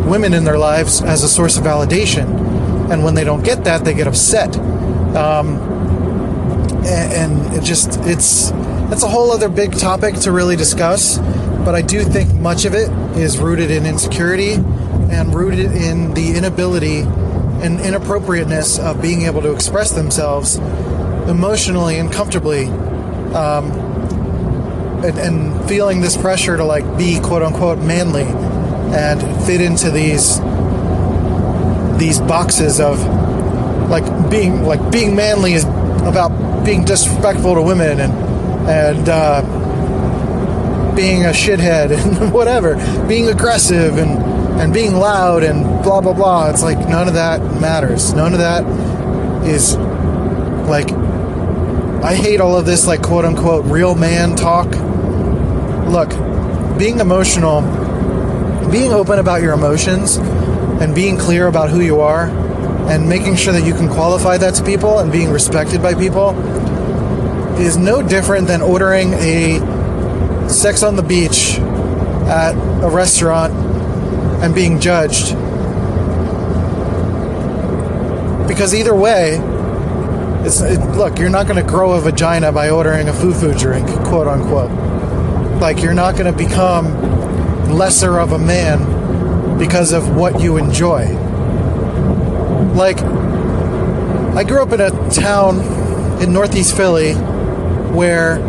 women 0.06 0.34
in 0.34 0.44
their 0.44 0.60
lives 0.60 1.02
as 1.02 1.24
a 1.24 1.28
source 1.28 1.58
of 1.58 1.64
validation. 1.64 2.41
And 2.92 3.06
when 3.06 3.16
they 3.16 3.24
don't 3.24 3.44
get 3.44 3.64
that, 3.64 3.86
they 3.86 3.94
get 3.94 4.06
upset. 4.06 4.56
Um, 5.16 5.58
and, 6.86 7.54
it 7.54 7.64
just 7.64 8.00
it's 8.02 8.52
that's 8.90 9.04
a 9.04 9.08
whole 9.08 9.32
other 9.32 9.50
big 9.50 9.78
topic 9.78 10.16
to 10.22 10.32
really 10.32 10.56
discuss. 10.56 11.18
But 11.64 11.76
I 11.76 11.82
do 11.82 12.04
think 12.04 12.34
much 12.34 12.66
of 12.66 12.74
it 12.74 12.90
is 13.18 13.38
rooted 13.38 13.72
in 13.72 13.86
insecurity 13.86 14.54
and 14.54 15.34
rooted 15.34 15.72
in 15.72 16.14
the 16.14 16.36
inability 16.36 17.02
and 17.02 17.80
inappropriateness 17.80 18.80
of 18.80 19.02
being 19.02 19.24
able 19.24 19.42
to 19.44 19.54
express 19.54 19.92
themselves 19.92 20.58
emotionally 21.28 21.98
and 22.00 22.12
comfortably 22.12 22.66
um, 23.36 23.72
and, 25.04 25.18
and, 25.20 25.70
feeling 25.70 26.02
this 26.02 26.18
pressure 26.18 26.58
to 26.58 26.64
like 26.64 26.98
be 26.98 27.20
quote 27.20 27.44
unquote 27.44 27.78
manly 27.80 28.24
and 28.94 29.22
fit 29.46 29.62
into 29.62 29.90
these 29.92 30.40
these 32.02 32.20
boxes 32.20 32.80
of 32.80 33.00
like 33.90 34.32
being 34.32 34.64
like 34.64 34.92
being 34.92 35.16
manly 35.16 35.54
is 35.54 35.64
about 35.64 36.66
being 36.66 36.84
disrespectful 36.84 37.54
to 37.54 37.62
women 37.62 38.00
and 38.00 38.14
and 38.68 39.08
uh, 39.08 39.42
being 40.96 41.26
a 41.26 41.30
shithead 41.30 41.92
and 42.22 42.34
whatever 42.34 42.76
being 43.08 43.30
aggressive 43.30 44.00
and 44.00 44.18
and 44.60 44.74
being 44.74 44.96
loud 44.96 45.44
and 45.44 45.84
blah 45.84 46.02
blah 46.02 46.14
blah. 46.14 46.50
It's 46.50 46.64
like 46.64 46.80
none 46.90 47.08
of 47.08 47.14
that 47.14 47.40
matters. 47.62 48.14
None 48.16 48.34
of 48.34 48.40
that 48.40 48.66
is 49.46 49.78
like 50.68 50.92
I 52.04 52.16
hate 52.16 52.42
all 52.42 52.58
of 52.58 52.66
this 52.66 52.88
like 52.88 53.04
quote 53.04 53.26
unquote 53.26 53.66
real 53.66 53.94
man 53.94 54.36
talk. 54.36 54.70
Look, 55.88 56.10
being 56.80 57.00
emotional, 57.00 57.62
being 58.72 58.92
open 58.92 59.20
about 59.20 59.44
your 59.44 59.54
emotions 59.54 60.18
and 60.82 60.96
being 60.96 61.16
clear 61.16 61.46
about 61.46 61.70
who 61.70 61.80
you 61.80 62.02
are 62.02 62.26
and 62.90 63.08
making 63.08 63.36
sure 63.36 63.54
that 63.54 63.64
you 63.64 63.74
can 63.74 63.88
qualify 63.88 64.36
that 64.36 64.56
to 64.56 64.64
people 64.64 64.98
and 64.98 65.12
being 65.12 65.30
respected 65.30 65.80
by 65.82 65.94
people 65.94 66.32
is 67.60 67.78
no 67.78 68.02
different 68.02 68.48
than 68.48 68.62
ordering 68.62 69.14
a 69.14 69.60
sex 70.50 70.82
on 70.82 70.96
the 70.96 71.04
beach 71.04 71.60
at 72.28 72.54
a 72.84 72.90
restaurant 72.90 73.54
and 74.44 74.56
being 74.56 74.80
judged. 74.80 75.36
Because 78.48 78.74
either 78.74 78.96
way, 78.96 79.38
it's, 80.44 80.62
it, 80.62 80.80
look, 80.98 81.20
you're 81.20 81.30
not 81.30 81.46
going 81.46 81.64
to 81.64 81.70
grow 81.70 81.92
a 81.92 82.02
vagina 82.02 82.52
by 82.52 82.72
ordering 82.72 83.08
a 83.08 83.14
foo-foo 83.14 83.54
drink, 83.54 83.88
quote 84.06 84.28
unquote. 84.28 84.72
Like 85.62 85.84
you're 85.84 85.94
not 85.94 86.18
going 86.18 86.26
to 86.26 86.38
become 86.38 87.72
lesser 87.72 88.18
of 88.20 88.32
a 88.32 88.40
man 88.40 89.01
because 89.62 89.94
of 89.94 90.16
what 90.16 90.42
you 90.42 90.58
enjoy. 90.58 91.06
Like 92.74 93.00
I 94.36 94.44
grew 94.44 94.60
up 94.64 94.72
in 94.72 94.82
a 94.82 94.90
town 95.12 95.60
in 96.20 96.34
Northeast 96.34 96.76
Philly 96.76 97.14
where 97.94 98.40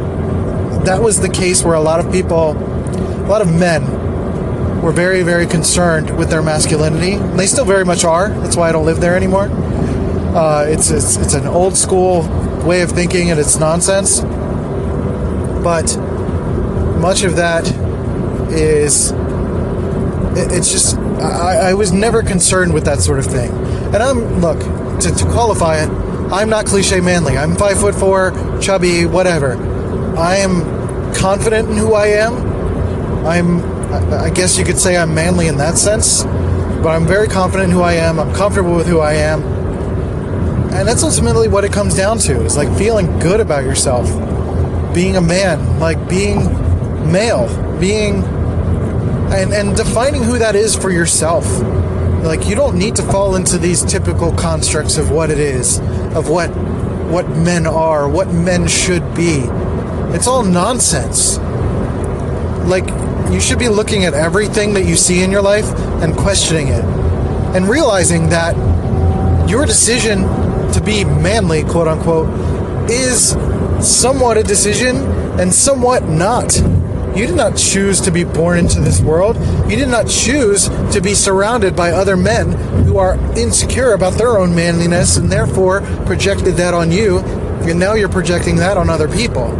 that 0.84 1.02
was 1.02 1.20
the 1.20 1.28
case 1.28 1.62
where 1.62 1.74
a 1.74 1.80
lot 1.80 2.00
of 2.00 2.10
people, 2.10 2.52
a 2.52 3.28
lot 3.28 3.42
of 3.42 3.52
men 3.52 4.80
were 4.80 4.90
very, 4.90 5.22
very 5.22 5.46
concerned 5.46 6.16
with 6.16 6.30
their 6.30 6.42
masculinity. 6.42 7.16
They 7.36 7.46
still 7.46 7.66
very 7.66 7.84
much 7.84 8.04
are. 8.04 8.30
That's 8.30 8.56
why 8.56 8.70
I 8.70 8.72
don't 8.72 8.86
live 8.86 9.00
there 9.00 9.14
anymore. 9.14 9.50
Uh, 10.34 10.64
it's, 10.66 10.90
it's 10.90 11.18
it's 11.18 11.34
an 11.34 11.46
old 11.46 11.76
school 11.76 12.22
way 12.64 12.80
of 12.80 12.90
thinking, 12.90 13.30
and 13.30 13.38
it's 13.38 13.58
nonsense. 13.58 14.22
But 15.62 15.94
much 16.98 17.22
of 17.22 17.36
that 17.36 17.70
is 18.50 19.12
it, 20.36 20.52
it's 20.52 20.72
just 20.72 20.96
I, 21.22 21.70
I, 21.70 21.74
was 21.74 21.92
never 21.92 22.22
concerned 22.22 22.74
with 22.74 22.84
that 22.84 23.00
sort 23.00 23.18
of 23.18 23.26
thing. 23.26 23.50
And 23.94 23.96
I'm 23.96 24.40
look 24.40 24.58
to, 25.00 25.10
to 25.10 25.24
qualify 25.26 25.82
it. 25.82 25.88
I'm 26.32 26.48
not 26.48 26.66
cliche 26.66 27.00
manly. 27.00 27.36
I'm 27.36 27.56
five 27.56 27.78
foot 27.78 27.94
four, 27.94 28.32
chubby, 28.60 29.06
whatever. 29.06 29.56
I 30.16 30.36
am 30.36 31.14
confident 31.14 31.68
in 31.70 31.76
who 31.76 31.94
I 31.94 32.06
am. 32.08 33.26
I'm 33.26 33.72
I 33.92 34.30
guess 34.30 34.58
you 34.58 34.64
could 34.64 34.78
say 34.78 34.96
I'm 34.96 35.14
manly 35.14 35.48
in 35.48 35.58
that 35.58 35.76
sense, 35.76 36.24
but 36.24 36.88
I'm 36.88 37.06
very 37.06 37.28
confident 37.28 37.70
in 37.70 37.76
who 37.76 37.82
I 37.82 37.94
am. 37.94 38.18
I'm 38.18 38.34
comfortable 38.34 38.74
with 38.74 38.86
who 38.86 39.00
I 39.00 39.14
am. 39.14 39.42
And 40.72 40.88
that's 40.88 41.02
ultimately 41.02 41.48
what 41.48 41.64
it 41.64 41.72
comes 41.72 41.94
down 41.94 42.18
to 42.20 42.42
is 42.44 42.56
like 42.56 42.74
feeling 42.78 43.18
good 43.18 43.40
about 43.40 43.64
yourself, 43.64 44.06
being 44.94 45.16
a 45.16 45.20
man, 45.20 45.78
like 45.78 46.08
being 46.08 46.44
male, 47.12 47.46
being 47.78 48.22
and, 49.32 49.52
and 49.52 49.76
defining 49.76 50.22
who 50.22 50.38
that 50.38 50.54
is 50.54 50.76
for 50.76 50.90
yourself. 50.90 51.46
Like 52.22 52.46
you 52.46 52.54
don't 52.54 52.78
need 52.78 52.96
to 52.96 53.02
fall 53.02 53.34
into 53.34 53.58
these 53.58 53.84
typical 53.84 54.32
constructs 54.32 54.96
of 54.96 55.10
what 55.10 55.30
it 55.30 55.38
is, 55.38 55.78
of 56.14 56.28
what 56.28 56.50
what 57.12 57.28
men 57.28 57.66
are, 57.66 58.08
what 58.08 58.32
men 58.32 58.66
should 58.66 59.02
be. 59.14 59.44
It's 60.14 60.26
all 60.26 60.42
nonsense. 60.42 61.38
Like 62.68 62.88
you 63.32 63.40
should 63.40 63.58
be 63.58 63.68
looking 63.68 64.04
at 64.04 64.14
everything 64.14 64.74
that 64.74 64.84
you 64.84 64.96
see 64.96 65.22
in 65.22 65.30
your 65.30 65.42
life 65.42 65.66
and 66.02 66.16
questioning 66.16 66.68
it 66.68 66.84
and 67.54 67.68
realizing 67.68 68.28
that 68.30 68.56
your 69.48 69.66
decision 69.66 70.22
to 70.72 70.82
be 70.84 71.04
manly, 71.04 71.64
quote 71.64 71.88
unquote, 71.88 72.28
is 72.90 73.30
somewhat 73.80 74.36
a 74.36 74.42
decision 74.42 74.96
and 75.38 75.52
somewhat 75.52 76.04
not. 76.04 76.56
You 77.14 77.26
did 77.26 77.36
not 77.36 77.56
choose 77.56 78.00
to 78.02 78.10
be 78.10 78.24
born 78.24 78.58
into 78.58 78.80
this 78.80 79.00
world. 79.00 79.36
You 79.70 79.76
did 79.76 79.88
not 79.88 80.08
choose 80.08 80.68
to 80.92 81.00
be 81.02 81.14
surrounded 81.14 81.76
by 81.76 81.90
other 81.90 82.16
men 82.16 82.52
who 82.84 82.98
are 82.98 83.16
insecure 83.38 83.92
about 83.92 84.14
their 84.14 84.38
own 84.38 84.54
manliness 84.54 85.16
and 85.16 85.30
therefore 85.30 85.82
projected 86.06 86.54
that 86.56 86.74
on 86.74 86.90
you. 86.90 87.18
And 87.18 87.78
now 87.78 87.94
you're 87.94 88.08
projecting 88.08 88.56
that 88.56 88.76
on 88.76 88.88
other 88.88 89.08
people 89.08 89.50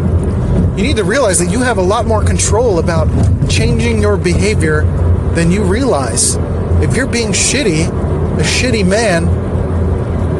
you 0.76 0.84
need 0.84 0.96
to 0.96 1.04
realize 1.04 1.38
that 1.38 1.50
you 1.50 1.60
have 1.60 1.76
a 1.76 1.82
lot 1.82 2.06
more 2.06 2.24
control 2.24 2.78
about 2.78 3.06
changing 3.50 4.00
your 4.00 4.16
behavior 4.16 4.84
than 5.34 5.50
you 5.50 5.62
realize. 5.62 6.36
If 6.82 6.96
you're 6.96 7.06
being 7.06 7.32
shitty, 7.32 7.88
a 8.38 8.42
shitty 8.42 8.86
man 8.86 9.26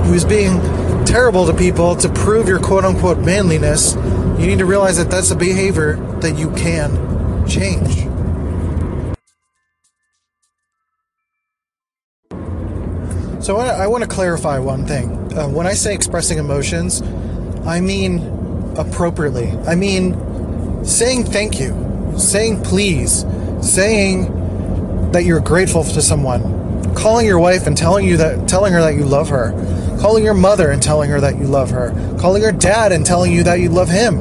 who's 0.05 0.25
being 0.25 0.59
terrible 1.05 1.47
to 1.47 1.53
people 1.53 1.97
to 1.97 2.09
prove 2.09 2.49
your 2.49 2.61
quote 2.61 2.85
unquote 2.85 3.19
manliness, 3.19 3.95
you 4.39 4.47
need 4.47 4.59
to 4.59 4.67
realize 4.67 4.97
that 4.97 5.11
that's 5.11 5.31
a 5.31 5.37
behavior 5.37 5.97
that 6.21 6.39
you 6.39 6.51
can 6.53 7.47
change. 7.47 8.09
So 13.43 13.57
I 13.57 13.89
want 13.89 14.05
to 14.05 14.09
clarify 14.09 14.61
one 14.61 14.87
thing. 14.87 15.11
Uh, 15.37 15.49
when 15.49 15.67
I 15.67 15.73
say 15.73 15.95
expressing 15.95 16.39
emotions, 16.39 17.03
I 17.67 17.81
mean 17.81 18.21
appropriately. 18.79 19.51
I 19.67 19.75
mean, 19.75 20.85
saying 20.85 21.25
thank 21.25 21.59
you, 21.59 22.15
saying 22.17 22.63
please, 22.63 23.25
saying 23.61 25.11
that 25.11 25.25
you're 25.25 25.41
grateful 25.41 25.83
to 25.85 26.01
someone, 26.01 26.95
calling 26.95 27.27
your 27.27 27.39
wife 27.39 27.67
and 27.67 27.77
telling 27.77 28.07
you 28.07 28.17
that 28.19 28.49
telling 28.49 28.73
her 28.73 28.81
that 28.81 28.95
you 28.95 29.05
love 29.05 29.29
her, 29.31 29.51
calling 30.03 30.25
your 30.25 30.35
mother 30.35 30.73
and 30.73 30.83
telling 30.83 31.09
her 31.11 31.21
that 31.21 31.39
you 31.39 31.45
love 31.45 31.71
her, 31.71 31.93
calling 32.19 32.43
your 32.43 32.51
dad 32.51 32.91
and 32.91 33.07
telling 33.07 33.33
you 33.33 33.45
that 33.45 33.61
you 33.61 33.69
love 33.69 33.89
him. 33.89 34.19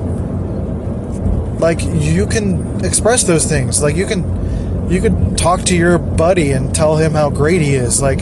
Like 1.57 1.81
you 1.81 2.27
can 2.27 2.85
express 2.85 3.23
those 3.23 3.47
things. 3.47 3.81
Like 3.81 3.95
you 3.95 4.05
can 4.05 4.89
you 4.91 5.01
could 5.01 5.39
talk 5.39 5.61
to 5.63 5.75
your 5.75 5.97
buddy 5.97 6.51
and 6.51 6.73
tell 6.73 6.97
him 6.97 7.13
how 7.13 7.31
great 7.31 7.61
he 7.61 7.73
is. 7.73 7.99
Like 7.99 8.19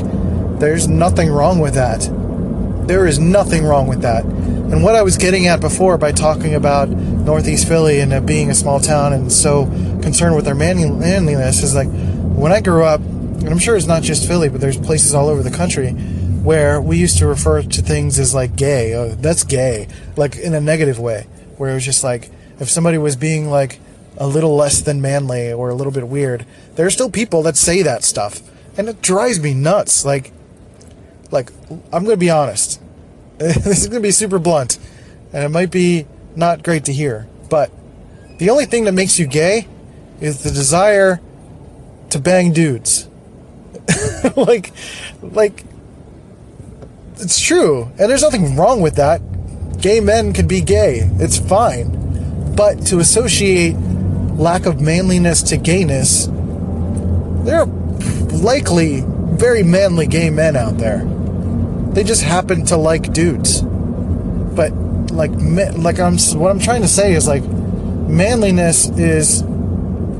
there's 0.60 0.88
nothing 0.88 1.30
wrong 1.30 1.60
with 1.60 1.74
that. 1.74 2.10
There 2.88 3.06
is 3.06 3.20
nothing 3.20 3.66
wrong 3.66 3.88
with 3.88 4.04
that. 4.04 4.24
And 4.24 4.82
what 4.82 4.96
I 4.96 5.02
was 5.02 5.18
getting 5.18 5.48
at 5.48 5.60
before 5.60 5.98
by 5.98 6.14
talking 6.14 6.56
about 6.56 6.88
Northeast 6.88 7.68
Philly 7.68 8.00
and 8.00 8.26
being 8.26 8.50
a 8.50 8.56
small 8.56 8.80
town 8.80 9.12
and 9.12 9.30
so 9.30 9.66
concerned 10.02 10.38
with 10.38 10.46
their 10.46 10.56
manliness 10.56 11.62
is 11.62 11.76
like 11.76 11.90
when 11.90 12.54
I 12.54 12.62
grew 12.62 12.86
up, 12.86 13.02
and 13.02 13.50
I'm 13.50 13.60
sure 13.60 13.76
it's 13.76 13.86
not 13.86 14.02
just 14.02 14.26
Philly, 14.26 14.48
but 14.48 14.62
there's 14.62 14.78
places 14.78 15.14
all 15.14 15.28
over 15.28 15.44
the 15.44 15.52
country 15.52 15.94
where 16.44 16.82
we 16.82 16.98
used 16.98 17.18
to 17.20 17.28
refer 17.28 17.62
to 17.62 17.82
things 17.82 18.20
as 18.20 18.34
like 18.34 18.56
gay. 18.56 18.94
Oh, 18.96 19.10
that's 19.10 19.44
gay, 19.44 19.88
like 20.16 20.38
in 20.38 20.54
a 20.54 20.62
negative 20.62 21.00
way, 21.00 21.28
where 21.58 21.72
it 21.72 21.74
was 21.74 21.86
just 21.86 22.04
like 22.04 22.30
if 22.60 22.70
somebody 22.70 22.98
was 22.98 23.16
being 23.16 23.50
like 23.50 23.80
a 24.18 24.28
little 24.28 24.56
less 24.56 24.82
than 24.82 25.02
manly 25.02 25.52
or 25.52 25.70
a 25.70 25.76
little 25.76 25.94
bit 25.94 26.08
weird, 26.08 26.46
there 26.76 26.86
are 26.86 26.90
still 26.90 27.10
people 27.10 27.44
that 27.44 27.58
say 27.58 27.82
that 27.84 28.04
stuff, 28.04 28.42
and 28.78 28.90
it 28.90 29.02
drives 29.02 29.40
me 29.40 29.54
nuts. 29.54 30.06
Like, 30.06 30.32
like 31.32 31.52
I'm 31.92 32.04
gonna 32.04 32.18
be 32.18 32.30
honest. 32.30 32.82
this 33.38 33.84
is 33.84 33.88
to 33.90 34.00
be 34.02 34.12
super 34.12 34.40
blunt, 34.40 34.78
and 35.32 35.44
it 35.44 35.50
might 35.50 35.72
be 35.72 36.06
not 36.36 36.64
great 36.64 36.86
to 36.86 36.94
hear, 36.94 37.28
but 37.50 37.72
the 38.38 38.50
only 38.50 38.66
thing 38.66 38.86
that 38.86 38.94
makes 38.94 39.20
you 39.20 39.28
gay 39.28 39.68
is 40.22 40.44
the 40.44 40.50
desire 40.50 41.22
to 42.10 42.20
bang 42.20 42.52
dudes. 42.52 43.08
like, 44.36 44.72
like, 45.22 45.64
it's 47.20 47.40
true. 47.40 47.84
And 48.00 48.10
there's 48.10 48.22
nothing 48.22 48.56
wrong 48.56 48.82
with 48.82 48.96
that. 48.96 49.22
Gay 49.82 50.00
men 50.00 50.34
can 50.34 50.48
be 50.48 50.62
gay. 50.62 51.10
It's 51.20 51.38
fine. 51.38 52.56
But 52.56 52.86
to 52.88 53.00
associate 53.00 53.76
lack 53.76 54.66
of 54.66 54.82
manliness 54.82 55.42
to 55.44 55.58
gayness, 55.58 56.28
there 57.46 57.62
are 57.62 57.66
likely 57.66 59.04
very 59.06 59.64
manly 59.64 60.08
gay 60.08 60.30
men 60.30 60.56
out 60.56 60.78
there. 60.78 61.06
They 61.94 62.04
just 62.04 62.24
happen 62.24 62.66
to 62.68 62.78
like 62.78 63.14
dudes. 63.14 63.62
But 63.62 64.74
like 65.12 65.32
like 65.78 66.00
I'm 66.00 66.18
what 66.40 66.52
I'm 66.52 66.60
trying 66.60 66.82
to 66.82 66.88
say 66.88 67.14
is 67.14 67.28
like 67.28 67.44
manliness 67.44 68.90
is 68.90 69.44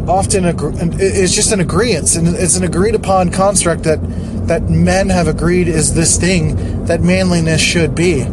often 0.08 0.46
a, 0.46 0.98
is 0.98 1.36
just 1.36 1.52
an 1.52 1.60
agreement 1.60 2.16
and 2.16 2.28
it's 2.30 2.58
an 2.58 2.64
agreed 2.64 2.96
upon 2.96 3.32
construct 3.32 3.84
that 3.84 4.00
that 4.48 4.70
men 4.70 5.10
have 5.10 5.28
agreed 5.28 5.68
is 5.68 5.94
this 5.94 6.18
thing 6.18 6.86
that 6.86 7.02
manliness 7.02 7.62
should 7.62 7.96
be 7.96 8.24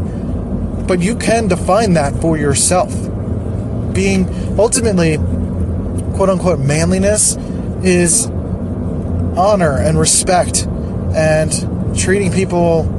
but 0.87 1.01
you 1.01 1.17
can 1.17 1.49
define 1.49 1.95
that 1.95 2.15
for 2.21 2.37
yourself 2.37 2.93
being 3.93 4.29
ultimately 4.59 5.17
quote 6.17 6.29
unquote 6.29 6.59
manliness 6.59 7.37
is 7.83 8.27
honor 9.37 9.79
and 9.79 9.99
respect 9.99 10.67
and 11.15 11.97
treating 11.99 12.33
people 12.33 12.93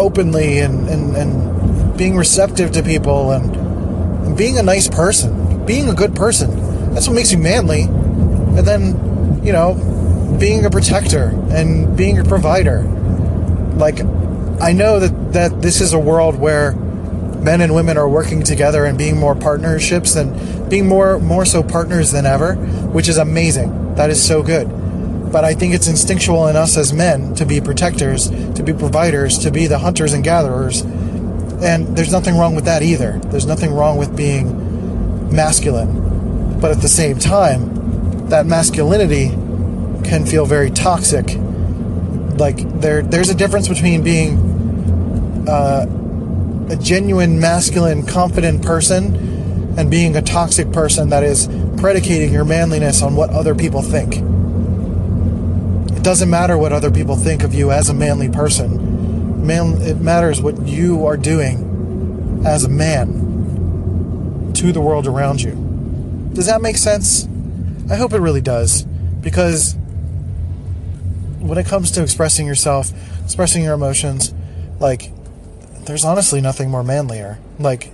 openly 0.00 0.58
and, 0.60 0.88
and, 0.88 1.16
and 1.16 1.96
being 1.98 2.16
receptive 2.16 2.72
to 2.72 2.82
people 2.82 3.32
and, 3.32 3.54
and 4.26 4.36
being 4.36 4.58
a 4.58 4.62
nice 4.62 4.88
person, 4.88 5.64
being 5.66 5.88
a 5.88 5.94
good 5.94 6.14
person. 6.16 6.94
That's 6.94 7.06
what 7.06 7.14
makes 7.14 7.30
you 7.30 7.38
manly. 7.38 7.82
And 7.82 8.66
then, 8.66 9.44
you 9.44 9.52
know, 9.52 9.74
being 10.38 10.64
a 10.64 10.70
protector 10.70 11.28
and 11.50 11.96
being 11.96 12.18
a 12.18 12.24
provider. 12.24 12.82
Like, 13.74 14.00
I 14.60 14.72
know 14.72 15.00
that, 15.00 15.32
that 15.32 15.62
this 15.62 15.80
is 15.80 15.92
a 15.92 15.98
world 15.98 16.36
where 16.36 16.72
men 16.72 17.60
and 17.60 17.74
women 17.74 17.96
are 17.96 18.08
working 18.08 18.42
together 18.42 18.84
and 18.84 18.98
being 18.98 19.18
more 19.18 19.34
partnerships 19.34 20.14
and 20.14 20.68
being 20.68 20.86
more 20.86 21.18
more 21.18 21.44
so 21.44 21.62
partners 21.62 22.12
than 22.12 22.26
ever, 22.26 22.54
which 22.54 23.08
is 23.08 23.16
amazing. 23.16 23.94
That 23.94 24.10
is 24.10 24.22
so 24.22 24.42
good. 24.42 24.68
But 25.32 25.44
I 25.44 25.54
think 25.54 25.74
it's 25.74 25.88
instinctual 25.88 26.48
in 26.48 26.56
us 26.56 26.76
as 26.76 26.92
men 26.92 27.34
to 27.36 27.46
be 27.46 27.60
protectors, 27.60 28.28
to 28.28 28.62
be 28.62 28.72
providers, 28.72 29.38
to 29.38 29.50
be 29.50 29.66
the 29.66 29.78
hunters 29.78 30.12
and 30.12 30.24
gatherers. 30.24 30.80
And 30.80 31.96
there's 31.96 32.12
nothing 32.12 32.36
wrong 32.36 32.54
with 32.54 32.64
that 32.64 32.82
either. 32.82 33.18
There's 33.26 33.46
nothing 33.46 33.72
wrong 33.72 33.96
with 33.96 34.16
being 34.16 35.34
masculine. 35.34 36.58
But 36.60 36.72
at 36.72 36.80
the 36.80 36.88
same 36.88 37.18
time, 37.18 38.28
that 38.28 38.46
masculinity 38.46 39.28
can 40.04 40.26
feel 40.26 40.46
very 40.46 40.70
toxic. 40.70 41.36
Like 42.38 42.80
there 42.80 43.02
there's 43.02 43.28
a 43.28 43.34
difference 43.34 43.68
between 43.68 44.02
being 44.02 45.46
uh, 45.48 45.86
a 46.70 46.76
genuine 46.76 47.40
masculine, 47.40 48.06
confident 48.06 48.64
person 48.64 49.76
and 49.78 49.90
being 49.90 50.16
a 50.16 50.22
toxic 50.22 50.72
person 50.72 51.10
that 51.10 51.22
is 51.22 51.48
predicating 51.76 52.32
your 52.32 52.44
manliness 52.44 53.02
on 53.02 53.16
what 53.16 53.30
other 53.30 53.54
people 53.54 53.82
think. 53.82 54.16
It 55.96 56.02
doesn't 56.02 56.30
matter 56.30 56.56
what 56.56 56.72
other 56.72 56.90
people 56.90 57.16
think 57.16 57.42
of 57.42 57.54
you 57.54 57.70
as 57.70 57.88
a 57.88 57.94
manly 57.94 58.28
person. 58.28 59.46
Man, 59.46 59.80
it 59.82 60.00
matters 60.00 60.40
what 60.40 60.66
you 60.66 61.06
are 61.06 61.16
doing 61.16 62.42
as 62.46 62.64
a 62.64 62.68
man 62.68 64.52
to 64.54 64.72
the 64.72 64.80
world 64.80 65.06
around 65.06 65.42
you. 65.42 65.52
Does 66.32 66.46
that 66.46 66.62
make 66.62 66.76
sense? 66.76 67.26
I 67.90 67.96
hope 67.96 68.12
it 68.12 68.20
really 68.20 68.40
does. 68.40 68.82
Because 68.82 69.76
when 71.40 71.58
it 71.58 71.66
comes 71.66 71.90
to 71.92 72.02
expressing 72.02 72.46
yourself, 72.46 72.92
expressing 73.24 73.64
your 73.64 73.74
emotions, 73.74 74.32
like, 74.78 75.10
there's 75.86 76.04
honestly 76.04 76.40
nothing 76.40 76.70
more 76.70 76.84
manlier. 76.84 77.38
Like, 77.58 77.92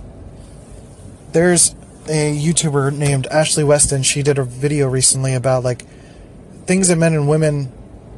there's 1.31 1.73
a 2.07 2.37
YouTuber 2.37 2.95
named 2.95 3.27
Ashley 3.27 3.63
Weston. 3.63 4.03
She 4.03 4.21
did 4.21 4.37
a 4.37 4.43
video 4.43 4.87
recently 4.87 5.33
about, 5.33 5.63
like, 5.63 5.85
things 6.65 6.89
that 6.89 6.97
men 6.97 7.13
and 7.13 7.27
women 7.27 7.71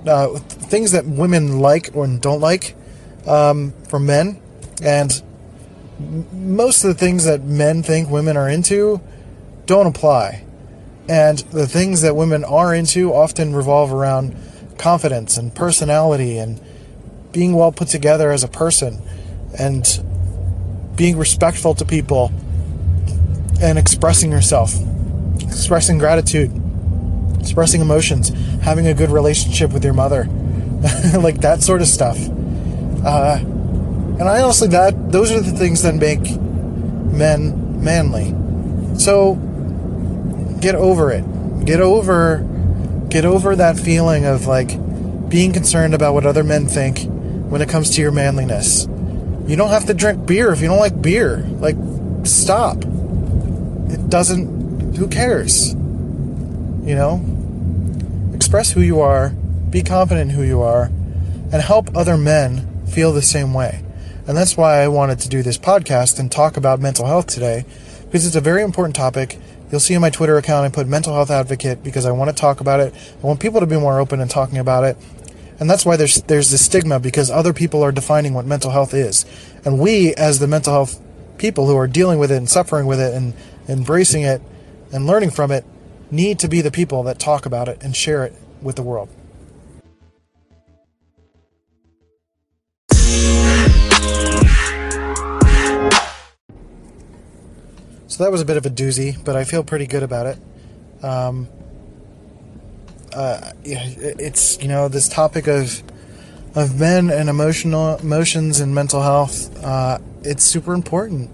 uh, 0.08 0.38
things 0.38 0.92
that 0.92 1.06
women 1.06 1.60
like 1.60 1.89
or 1.94 2.08
don't 2.08 2.39
like 2.39 2.76
um, 3.28 3.74
from 3.88 4.06
men, 4.06 4.42
and 4.82 5.22
most 6.32 6.84
of 6.84 6.88
the 6.88 6.94
things 6.94 7.26
that 7.26 7.44
men 7.44 7.84
think 7.84 8.10
women 8.10 8.38
are 8.38 8.50
into 8.50 9.02
don't 9.65 9.88
apply. 9.88 10.46
And 11.08 11.39
the 11.39 11.68
things 11.68 12.02
that 12.02 12.15
women 12.15 12.44
are 12.44 12.74
into 12.74 13.13
often 13.13 13.56
revolve 13.56 13.92
around 13.92 14.36
confidence 14.80 15.38
and 15.38 15.54
personality 15.54 16.39
and 16.39 16.60
being 17.32 17.54
well 17.54 17.72
put 17.72 17.89
together 17.89 18.32
as 18.32 18.44
a 18.44 18.48
person 18.48 19.00
and 19.60 20.04
being 20.96 21.18
respectful 21.18 21.76
to 21.76 21.86
people 21.86 22.32
and 23.62 23.78
expressing 23.78 24.32
yourself, 24.32 24.74
expressing 25.44 26.00
gratitude 26.00 26.52
expressing 27.39 27.82
emotions, 27.82 28.30
having 28.62 28.88
a 28.88 28.94
good 28.94 29.10
relationship 29.10 29.72
with 29.72 29.84
your 29.84 29.94
mother, 29.94 30.26
like 31.20 31.42
that 31.42 31.62
sort 31.62 31.82
of 31.82 31.88
stuff. 31.88 32.18
Uh, 33.04 33.39
and 33.39 34.24
I 34.24 34.42
honestly, 34.42 34.68
that 34.70 35.12
those 35.12 35.32
are 35.32 35.39
the 35.39 35.52
things 35.52 35.82
that 35.84 35.96
make 35.96 36.20
men 36.22 37.84
manly. 37.84 38.36
So 39.00 39.36
get 40.60 40.76
over 40.76 41.12
it. 41.12 41.24
Get 41.65 41.80
over, 41.80 42.46
get 43.10 43.26
over 43.26 43.56
that 43.56 43.78
feeling 43.78 44.26
of 44.26 44.45
like 44.45 44.69
being 45.30 45.54
concerned 45.54 45.93
about 45.93 46.13
what 46.13 46.26
other 46.26 46.43
men 46.43 46.67
think 46.67 47.08
when 47.50 47.62
it 47.62 47.69
comes 47.69 47.91
to 47.95 48.02
your 48.02 48.12
manliness. 48.12 48.88
You 49.48 49.56
don't 49.56 49.69
have 49.69 49.86
to 49.86 49.93
drink 49.93 50.26
beer 50.26 50.52
if 50.52 50.62
you 50.62 50.67
don't 50.67 50.80
like 50.80 51.02
beer. 51.02 51.38
Like, 51.38 51.76
stop. 52.24 52.78
It 52.78 54.10
doesn't. 54.10 54.95
Who 54.98 55.08
cares? 55.08 55.74
You 55.74 56.95
know? 56.95 57.26
Express 58.36 58.72
who 58.72 58.82
you 58.82 59.02
are, 59.02 59.30
be 59.69 59.82
confident 59.82 60.30
in 60.32 60.36
who 60.36 60.43
you 60.43 60.62
are, 60.62 60.86
and 61.52 61.62
help 61.62 61.95
other 61.95 62.17
men 62.17 62.86
feel 62.88 63.12
the 63.12 63.22
same 63.22 63.54
way. 63.54 63.84
And 64.28 64.38
that's 64.38 64.56
why 64.56 64.82
I 64.82 64.88
wanted 64.88 65.19
to 65.19 65.30
do 65.30 65.41
this 65.41 65.58
podcast 65.58 66.19
and 66.19 66.32
talk 66.32 66.56
about 66.58 66.80
mental 66.80 67.08
health 67.08 67.28
today, 67.28 67.65
because 68.06 68.28
it's 68.28 68.36
a 68.36 68.41
very 68.41 68.62
important 68.62 68.95
topic. 68.95 69.39
You'll 69.71 69.79
see 69.79 69.93
in 69.93 70.01
my 70.01 70.10
Twitter 70.10 70.38
account 70.38 70.65
I 70.65 70.69
put 70.69 70.88
mental 70.88 71.13
health 71.13 71.29
advocate 71.29 71.84
because 71.84 72.05
I 72.05 72.12
want 72.12 72.29
to 72.29 72.36
talk 72.36 72.60
about 72.60 72.79
it. 72.79 72.93
I 73.21 73.25
want 73.25 73.39
people 73.39 73.60
to 73.60 73.67
be 73.67 73.77
more 73.77 73.99
open 73.99 74.19
and 74.19 74.29
talking 74.29 74.58
about 74.58 74.84
it. 74.84 74.97
And 75.60 75.69
that's 75.69 75.86
why 75.86 75.97
there's 75.97 76.21
there's 76.23 76.51
this 76.51 76.65
stigma 76.65 76.99
because 76.99 77.29
other 77.29 77.53
people 77.53 77.84
are 77.84 77.91
defining 77.91 78.34
what 78.34 78.45
mental 78.45 78.71
health 78.71 78.93
is. 78.93 79.25
And 79.65 79.79
we 79.79 80.15
as 80.15 80.39
the 80.39 80.47
mental 80.47 80.73
health 80.73 80.99
people 81.38 81.67
who 81.67 81.77
are 81.77 81.88
dealing 81.88 82.17
with 82.19 82.32
it 82.32 82.38
and 82.38 82.49
suffering 82.49 82.86
with 82.86 82.99
it 82.99 83.13
and 83.13 83.34
embracing 83.67 84.23
it 84.23 84.41
and 84.91 85.05
learning 85.05 85.32
from 85.32 85.51
it 85.51 85.65
need 86.12 86.39
to 86.39 86.47
be 86.47 86.62
the 86.62 86.71
people 86.71 87.03
that 87.03 87.19
talk 87.19 87.45
about 87.45 87.67
it 87.67 87.82
and 87.84 87.95
share 87.95 88.23
it 88.23 88.34
with 88.62 88.75
the 88.75 88.84
world. 88.84 89.10
That 98.19 98.34
was 98.34 98.41
a 98.41 98.45
bit 98.45 98.58
of 98.58 98.65
a 98.65 98.69
doozy, 98.69 99.15
but 99.23 99.38
I 99.38 99.45
feel 99.45 99.63
pretty 99.63 99.88
good 99.88 100.03
about 100.03 100.25
it. 100.25 100.38
Um, 101.01 101.47
uh, 103.13 103.53
it's 103.63 104.62
you 104.62 104.67
know 104.67 104.89
this 104.89 105.08
topic 105.08 105.47
of 105.47 105.82
of 106.53 106.77
men 106.77 107.10
and 107.10 107.29
emotional 107.29 107.95
emotions 107.95 108.60
and 108.60 108.75
mental 108.75 109.01
health. 109.01 109.63
Uh, 109.63 109.99
it's 110.23 110.43
super 110.43 110.73
important. 110.73 111.32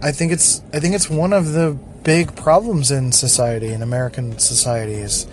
I 0.00 0.12
think 0.12 0.30
it's 0.30 0.62
I 0.72 0.78
think 0.78 0.94
it's 0.94 1.10
one 1.10 1.32
of 1.32 1.54
the 1.54 1.76
big 2.04 2.36
problems 2.36 2.92
in 2.92 3.10
society, 3.10 3.72
in 3.72 3.82
American 3.82 4.38
society, 4.38 4.94
is 4.94 5.26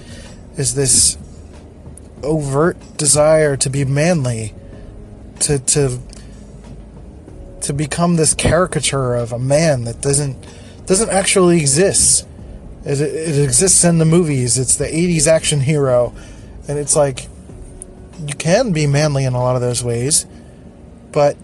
is 0.58 0.73
this 0.73 1.19
overt 2.23 2.78
desire 2.97 3.56
to 3.58 3.69
be 3.69 3.86
manly, 3.86 4.56
to 5.41 5.60
to 5.60 5.99
to 7.62 7.73
become 7.73 8.15
this 8.15 8.34
caricature 8.34 9.13
of 9.13 9.32
a 9.32 9.39
man 9.39 9.84
that 9.84 10.02
doesn't 10.02 10.36
doesn't 10.89 11.12
actually 11.12 11.60
exist. 11.60 12.28
It, 12.84 12.99
it 12.99 13.43
exists 13.43 13.84
in 13.84 13.99
the 13.99 14.06
movies. 14.06 14.58
It's 14.58 14.75
the 14.75 14.88
'80s 14.88 15.28
action 15.28 15.60
hero, 15.60 16.15
and 16.67 16.80
it's 16.80 16.95
like 16.95 17.28
you 18.25 18.34
can 18.34 18.73
be 18.73 18.88
manly 18.88 19.23
in 19.23 19.34
a 19.34 19.39
lot 19.39 19.56
of 19.56 19.62
those 19.62 19.84
ways, 19.84 20.25
but 21.12 21.38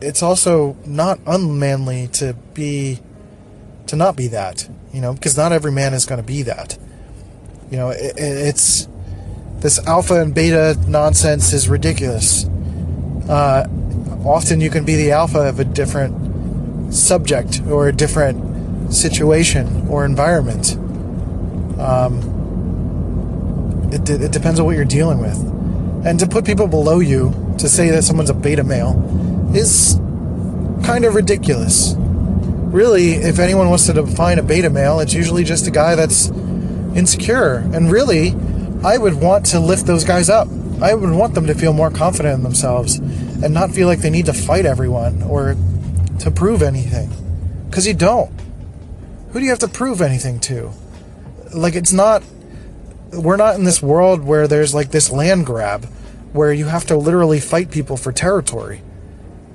it's 0.00 0.22
also 0.22 0.76
not 0.86 1.18
unmanly 1.26 2.06
to 2.12 2.34
be 2.54 3.00
to 3.88 3.96
not 3.96 4.14
be 4.14 4.28
that, 4.28 4.68
you 4.92 5.00
know, 5.00 5.12
because 5.12 5.36
not 5.36 5.50
every 5.50 5.72
man 5.72 5.92
is 5.92 6.06
going 6.06 6.20
to 6.20 6.26
be 6.26 6.42
that. 6.42 6.78
You 7.72 7.78
know, 7.78 7.90
it, 7.90 8.14
it's 8.16 8.86
this 9.58 9.84
alpha 9.88 10.22
and 10.22 10.32
beta 10.32 10.78
nonsense 10.86 11.52
is 11.52 11.68
ridiculous. 11.68 12.44
Uh, 13.28 13.66
often 14.24 14.60
you 14.60 14.70
can 14.70 14.84
be 14.84 14.94
the 14.94 15.10
alpha 15.10 15.48
of 15.48 15.58
a 15.58 15.64
different 15.64 16.94
subject 16.94 17.60
or 17.66 17.88
a 17.88 17.92
different 17.92 18.57
situation 18.90 19.86
or 19.88 20.04
environment. 20.04 20.76
Um, 21.78 22.36
It, 23.90 24.04
it 24.10 24.32
depends 24.32 24.60
on 24.60 24.66
what 24.66 24.76
you're 24.76 24.84
dealing 24.84 25.18
with. 25.18 25.38
And 26.04 26.20
to 26.20 26.26
put 26.26 26.44
people 26.44 26.68
below 26.68 27.00
you 27.00 27.32
to 27.58 27.68
say 27.68 27.90
that 27.90 28.04
someone's 28.04 28.28
a 28.28 28.34
beta 28.34 28.62
male 28.62 28.94
is 29.54 29.98
kind 30.84 31.04
of 31.06 31.14
ridiculous. 31.14 31.94
Really, 31.96 33.14
if 33.14 33.38
anyone 33.38 33.68
wants 33.70 33.86
to 33.86 33.94
define 33.94 34.38
a 34.38 34.42
beta 34.42 34.68
male, 34.68 35.00
it's 35.00 35.14
usually 35.14 35.42
just 35.42 35.66
a 35.66 35.70
guy 35.70 35.94
that's 35.94 36.28
insecure. 36.94 37.64
And 37.72 37.90
really, 37.90 38.34
I 38.84 38.98
would 38.98 39.14
want 39.14 39.46
to 39.52 39.58
lift 39.58 39.86
those 39.86 40.04
guys 40.04 40.28
up. 40.28 40.48
I 40.82 40.92
would 40.94 41.10
want 41.10 41.34
them 41.34 41.46
to 41.46 41.54
feel 41.54 41.72
more 41.72 41.90
confident 41.90 42.34
in 42.34 42.42
themselves 42.42 43.00
and 43.42 43.54
not 43.54 43.70
feel 43.72 43.88
like 43.88 44.00
they 44.00 44.10
need 44.10 44.26
to 44.26 44.34
fight 44.34 44.66
everyone 44.66 45.22
or 45.22 45.56
to 46.20 46.30
prove 46.30 46.62
anything. 46.62 47.08
Because 47.66 47.86
you 47.86 47.94
don't. 47.94 48.30
Who 49.38 49.42
do 49.42 49.44
you 49.44 49.52
have 49.52 49.60
to 49.60 49.68
prove 49.68 50.00
anything 50.00 50.40
to? 50.50 50.72
Like, 51.54 51.76
it's 51.76 51.92
not. 51.92 52.24
We're 53.12 53.36
not 53.36 53.54
in 53.54 53.62
this 53.62 53.80
world 53.80 54.24
where 54.24 54.48
there's 54.48 54.74
like 54.74 54.90
this 54.90 55.12
land 55.12 55.46
grab 55.46 55.84
where 56.32 56.52
you 56.52 56.64
have 56.64 56.86
to 56.86 56.96
literally 56.96 57.38
fight 57.38 57.70
people 57.70 57.96
for 57.96 58.10
territory. 58.10 58.82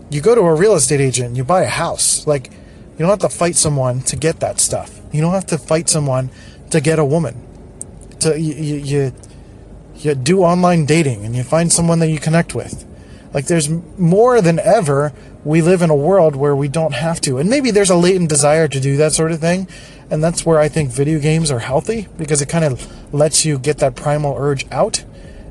You 0.10 0.22
go 0.22 0.36
to 0.36 0.40
a 0.40 0.56
real 0.56 0.76
estate 0.76 1.02
agent 1.02 1.28
and 1.28 1.38
you 1.38 1.44
buy 1.44 1.64
a 1.64 1.68
house. 1.68 2.26
Like, 2.26 2.50
you 2.54 3.00
don't 3.00 3.10
have 3.10 3.30
to 3.30 3.38
fight 3.38 3.58
someone 3.58 4.00
to 4.04 4.16
get 4.16 4.40
that 4.40 4.62
stuff. 4.62 5.02
You 5.12 5.20
don't 5.20 5.34
have 5.34 5.48
to 5.48 5.58
fight 5.58 5.90
someone 5.90 6.30
to 6.70 6.80
get 6.80 6.98
a 6.98 7.04
woman. 7.04 7.46
To 8.22 8.40
you, 8.40 8.54
you, 8.54 8.76
you, 8.78 9.14
you 9.98 10.16
do 10.16 10.44
online 10.44 10.86
dating 10.86 11.26
and 11.26 11.36
you 11.36 11.44
find 11.44 11.70
someone 11.70 12.00
that 12.00 12.10
you 12.10 12.20
connect 12.20 12.56
with. 12.56 12.86
Like 13.34 13.48
there's 13.48 13.70
more 13.70 14.42
than 14.42 14.60
ever, 14.60 15.12
we 15.44 15.62
live 15.62 15.82
in 15.82 15.90
a 15.90 15.96
world 15.96 16.36
where 16.36 16.56
we 16.56 16.68
don't 16.68 16.94
have 16.94 17.20
to. 17.22 17.38
And 17.38 17.50
maybe 17.50 17.72
there's 17.72 17.90
a 17.90 17.96
latent 17.96 18.30
desire 18.30 18.68
to 18.68 18.80
do 18.80 18.96
that 18.98 19.14
sort 19.14 19.32
of 19.32 19.40
thing. 19.40 19.68
And 20.10 20.24
that's 20.24 20.46
where 20.46 20.60
I 20.60 20.68
think 20.70 20.92
video 20.92 21.20
games 21.20 21.50
are 21.50 21.60
healthy 21.60 22.08
because 22.18 22.42
it 22.42 22.50
kind 22.50 22.66
of 22.66 23.14
lets 23.14 23.46
you 23.46 23.58
get 23.58 23.80
that 23.80 23.96
primal 23.96 24.36
urge 24.38 24.70
out. 24.72 25.04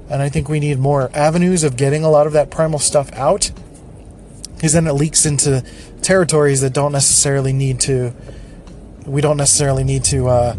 And 0.09 0.23
I 0.23 0.29
think 0.29 0.49
we 0.49 0.61
need 0.61 0.79
more 0.79 1.11
avenues 1.14 1.64
of 1.64 1.77
getting 1.77 2.05
a 2.05 2.11
lot 2.11 2.27
of 2.27 2.33
that 2.35 2.51
primal 2.51 2.79
stuff 2.79 3.12
out 3.14 3.51
because 4.62 4.75
then 4.75 4.87
it 4.87 4.92
leaks 4.92 5.27
into 5.27 5.64
territories 6.03 6.61
that 6.61 6.73
don't 6.73 6.92
necessarily 6.92 7.53
need 7.53 7.81
to 7.81 8.14
we 9.07 9.21
don't 9.21 9.37
necessarily 9.37 9.83
need 9.83 10.05
to 10.05 10.29
uh, 10.29 10.55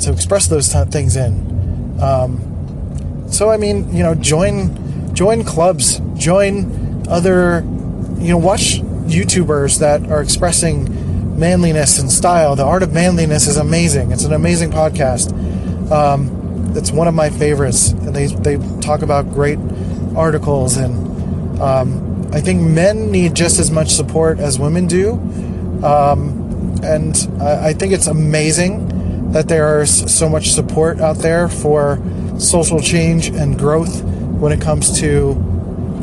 to 0.00 0.10
express 0.10 0.46
those 0.46 0.72
t- 0.72 0.82
things 0.86 1.16
in 1.16 2.00
um, 2.00 3.28
so 3.30 3.50
i 3.50 3.58
mean 3.58 3.94
you 3.94 4.02
know 4.02 4.14
join 4.14 4.74
join 5.22 5.44
clubs 5.44 6.00
join 6.16 7.06
other 7.08 7.60
you 8.18 8.30
know 8.30 8.38
watch 8.38 8.80
youtubers 9.06 9.78
that 9.78 10.10
are 10.10 10.20
expressing 10.20 11.38
manliness 11.38 12.00
and 12.00 12.10
style. 12.10 12.56
The 12.56 12.64
art 12.64 12.82
of 12.82 12.92
manliness 12.92 13.46
is 13.46 13.56
amazing. 13.56 14.10
It's 14.10 14.24
an 14.24 14.32
amazing 14.32 14.70
podcast. 14.70 15.30
Um, 15.92 16.74
it's 16.76 16.90
one 16.90 17.06
of 17.06 17.14
my 17.14 17.30
favorites 17.30 17.90
and 17.90 18.16
they, 18.16 18.26
they 18.26 18.56
talk 18.80 19.02
about 19.02 19.30
great 19.30 19.60
articles 20.16 20.76
and 20.76 21.60
um, 21.60 22.28
I 22.34 22.40
think 22.40 22.60
men 22.60 23.12
need 23.12 23.36
just 23.36 23.60
as 23.60 23.70
much 23.70 23.90
support 23.90 24.40
as 24.40 24.58
women 24.58 24.88
do. 24.88 25.12
Um, 25.84 26.80
and 26.82 27.14
I, 27.40 27.68
I, 27.68 27.72
think 27.74 27.92
it's 27.92 28.08
amazing 28.08 29.30
that 29.30 29.46
there 29.46 29.82
is 29.82 30.12
so 30.12 30.28
much 30.28 30.50
support 30.50 31.00
out 31.00 31.18
there 31.18 31.48
for 31.48 32.02
social 32.40 32.80
change 32.80 33.28
and 33.28 33.56
growth 33.56 34.11
when 34.42 34.50
it 34.50 34.60
comes 34.60 34.98
to 34.98 35.30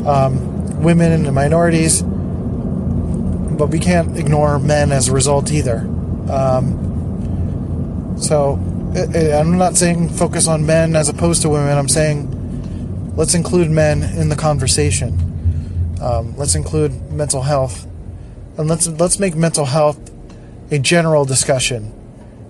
um, 0.06 0.82
women 0.82 1.12
and 1.12 1.34
minorities. 1.34 2.00
But 2.00 3.66
we 3.66 3.78
can't 3.78 4.16
ignore 4.16 4.58
men 4.58 4.92
as 4.92 5.08
a 5.08 5.12
result 5.12 5.52
either. 5.52 5.80
Um, 6.30 8.16
so 8.18 8.54
I'm 8.96 9.58
not 9.58 9.76
saying 9.76 10.08
focus 10.08 10.48
on 10.48 10.64
men 10.64 10.96
as 10.96 11.10
opposed 11.10 11.42
to 11.42 11.50
women. 11.50 11.76
I'm 11.76 11.90
saying 11.90 13.14
let's 13.14 13.34
include 13.34 13.70
men 13.70 14.02
in 14.02 14.30
the 14.30 14.36
conversation. 14.36 15.98
Um, 16.00 16.34
let's 16.38 16.54
include 16.54 17.12
mental 17.12 17.42
health, 17.42 17.86
and 18.56 18.68
let's 18.68 18.88
let's 18.88 19.18
make 19.18 19.34
mental 19.36 19.66
health 19.66 20.00
a 20.70 20.78
general 20.78 21.26
discussion 21.26 21.92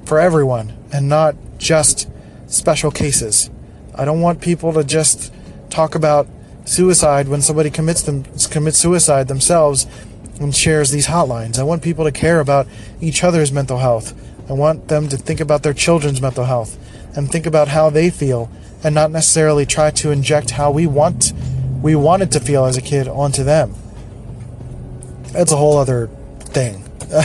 for 0.04 0.20
everyone, 0.20 0.72
and 0.92 1.08
not 1.08 1.34
just 1.58 2.08
special 2.46 2.92
cases. 2.92 3.50
I 3.92 4.04
don't 4.04 4.20
want 4.20 4.40
people 4.40 4.72
to 4.74 4.84
just 4.84 5.32
talk 5.70 5.94
about 5.94 6.28
suicide 6.64 7.28
when 7.28 7.42
somebody 7.42 7.70
commits 7.70 8.02
them 8.02 8.24
commits 8.50 8.78
suicide 8.78 9.28
themselves 9.28 9.86
and 10.40 10.54
shares 10.54 10.90
these 10.90 11.06
hotlines. 11.06 11.58
I 11.58 11.62
want 11.62 11.82
people 11.82 12.04
to 12.04 12.12
care 12.12 12.40
about 12.40 12.66
each 13.00 13.22
other's 13.22 13.52
mental 13.52 13.78
health. 13.78 14.14
I 14.48 14.54
want 14.54 14.88
them 14.88 15.08
to 15.08 15.16
think 15.16 15.40
about 15.40 15.62
their 15.62 15.74
children's 15.74 16.20
mental 16.20 16.44
health 16.44 16.78
and 17.16 17.30
think 17.30 17.46
about 17.46 17.68
how 17.68 17.90
they 17.90 18.10
feel 18.10 18.50
and 18.82 18.94
not 18.94 19.10
necessarily 19.10 19.66
try 19.66 19.90
to 19.90 20.10
inject 20.10 20.50
how 20.50 20.70
we 20.70 20.86
want 20.86 21.32
we 21.82 21.94
wanted 21.94 22.30
to 22.32 22.40
feel 22.40 22.66
as 22.66 22.76
a 22.76 22.82
kid 22.82 23.08
onto 23.08 23.42
them. 23.42 23.74
That's 25.32 25.52
a 25.52 25.56
whole 25.56 25.78
other 25.78 26.08
thing. 26.40 26.84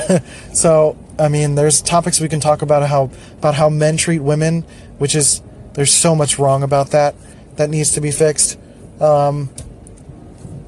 so, 0.53 0.97
I 1.19 1.27
mean, 1.27 1.55
there's 1.55 1.81
topics 1.81 2.21
we 2.21 2.29
can 2.29 2.39
talk 2.39 2.61
about 2.61 2.87
how 2.87 3.09
about 3.37 3.55
how 3.55 3.69
men 3.69 3.97
treat 3.97 4.19
women, 4.19 4.61
which 4.97 5.15
is 5.15 5.41
there's 5.73 5.91
so 5.91 6.15
much 6.15 6.39
wrong 6.39 6.63
about 6.63 6.91
that 6.91 7.15
that 7.55 7.69
needs 7.69 7.91
to 7.91 8.01
be 8.01 8.11
fixed. 8.11 8.59
Um, 8.99 9.49